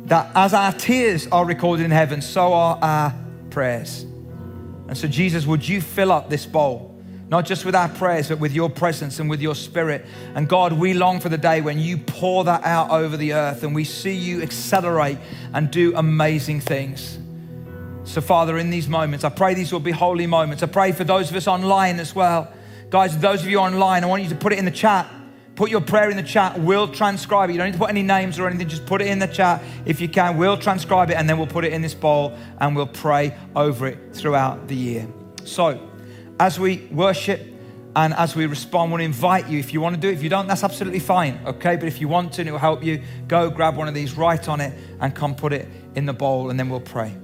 that 0.06 0.32
as 0.36 0.54
our 0.54 0.72
tears 0.72 1.28
are 1.28 1.46
recorded 1.46 1.84
in 1.84 1.92
heaven, 1.92 2.22
so 2.22 2.54
are 2.54 2.80
our 2.82 3.14
prayers. 3.50 4.04
And 4.88 4.98
so, 4.98 5.08
Jesus, 5.08 5.46
would 5.46 5.68
you 5.68 5.82
fill 5.82 6.12
up 6.12 6.30
this 6.30 6.46
bowl, 6.46 6.96
not 7.28 7.46
just 7.46 7.66
with 7.66 7.76
our 7.76 7.90
prayers, 7.90 8.30
but 8.30 8.40
with 8.40 8.54
your 8.54 8.70
presence 8.70 9.20
and 9.20 9.30
with 9.30 9.42
your 9.42 9.56
spirit? 9.56 10.06
And 10.36 10.48
God, 10.48 10.74
we 10.74 10.94
long 10.94 11.20
for 11.20 11.30
the 11.30 11.38
day 11.38 11.62
when 11.62 11.80
you 11.80 11.98
pour 11.98 12.44
that 12.46 12.64
out 12.64 12.90
over 12.90 13.18
the 13.18 13.34
earth 13.34 13.64
and 13.64 13.76
we 13.76 13.84
see 13.84 14.16
you 14.16 14.42
accelerate 14.42 15.18
and 15.54 15.70
do 15.70 15.96
amazing 15.96 16.62
things. 16.62 17.20
So, 18.10 18.22
Father, 18.22 18.58
in 18.58 18.72
these 18.72 18.90
moments, 18.90 19.24
I 19.24 19.30
pray 19.30 19.54
these 19.54 19.72
will 19.72 19.80
be 19.80 19.92
holy 19.92 20.26
moments. 20.26 20.64
I 20.64 20.66
pray 20.66 20.94
for 20.94 21.04
those 21.04 21.30
of 21.30 21.36
us 21.36 21.48
online 21.48 22.00
as 22.00 22.16
well. 22.16 22.52
Guys, 22.90 23.16
those 23.20 23.44
of 23.44 23.50
you 23.52 23.60
online, 23.60 24.04
I 24.04 24.08
want 24.08 24.24
you 24.24 24.30
to 24.30 24.36
put 24.36 24.52
it 24.52 24.58
in 24.58 24.66
the 24.66 24.72
chat. 24.72 25.08
Put 25.56 25.70
your 25.70 25.82
prayer 25.82 26.10
in 26.10 26.18
the 26.18 26.24
chat. 26.24 26.60
We'll 26.60 26.88
transcribe 26.88 27.52
it. 27.52 27.54
You 27.54 27.60
don't 27.60 27.68
need 27.68 27.74
to 27.74 27.78
put 27.78 27.92
any 27.92 28.02
names 28.02 28.40
or 28.40 28.48
anything. 28.48 28.68
Just 28.68 28.88
put 28.88 29.04
it 29.04 29.10
in 29.10 29.20
the 29.20 29.28
chat 29.28 29.62
if 29.86 30.02
you 30.02 30.10
can. 30.10 30.38
We'll 30.38 30.58
transcribe 30.58 31.12
it 31.12 31.18
and 31.18 31.30
then 31.30 31.38
we'll 31.38 31.46
put 31.46 31.66
it 31.66 31.72
in 31.72 31.84
this 31.84 31.94
bowl 31.94 32.36
and 32.58 32.76
we'll 32.76 32.88
pray 32.88 33.38
over 33.56 33.86
it 33.86 34.00
throughout 34.16 34.68
the 34.68 34.76
year. 34.76 35.08
So, 35.44 35.80
as 36.40 36.60
we 36.60 36.88
worship 36.90 37.46
and 37.96 38.16
as 38.16 38.36
we 38.36 38.48
respond, 38.48 38.90
we 38.90 38.94
want 38.94 39.02
to 39.02 39.06
invite 39.06 39.50
you. 39.50 39.60
If 39.60 39.72
you 39.72 39.82
want 39.82 39.94
to 39.94 40.02
do 40.02 40.10
it, 40.10 40.14
if 40.14 40.24
you 40.24 40.30
don't, 40.30 40.48
that's 40.48 40.64
absolutely 40.64 41.00
fine, 41.00 41.40
okay? 41.46 41.76
But 41.76 41.88
if 41.88 42.02
you 42.02 42.08
want 42.08 42.34
to 42.34 42.42
and 42.42 42.50
it 42.50 42.54
will 42.54 42.58
help 42.58 42.84
you, 42.84 43.04
go 43.28 43.52
grab 43.52 43.76
one 43.78 43.88
of 43.88 43.94
these, 43.94 44.18
write 44.18 44.48
on 44.48 44.62
it, 44.62 44.74
and 45.00 45.14
come 45.14 45.36
put 45.36 45.54
it 45.54 45.68
in 45.94 46.08
the 46.08 46.14
bowl, 46.14 46.50
and 46.50 46.60
then 46.60 46.70
we'll 46.70 46.80
pray. 46.80 47.16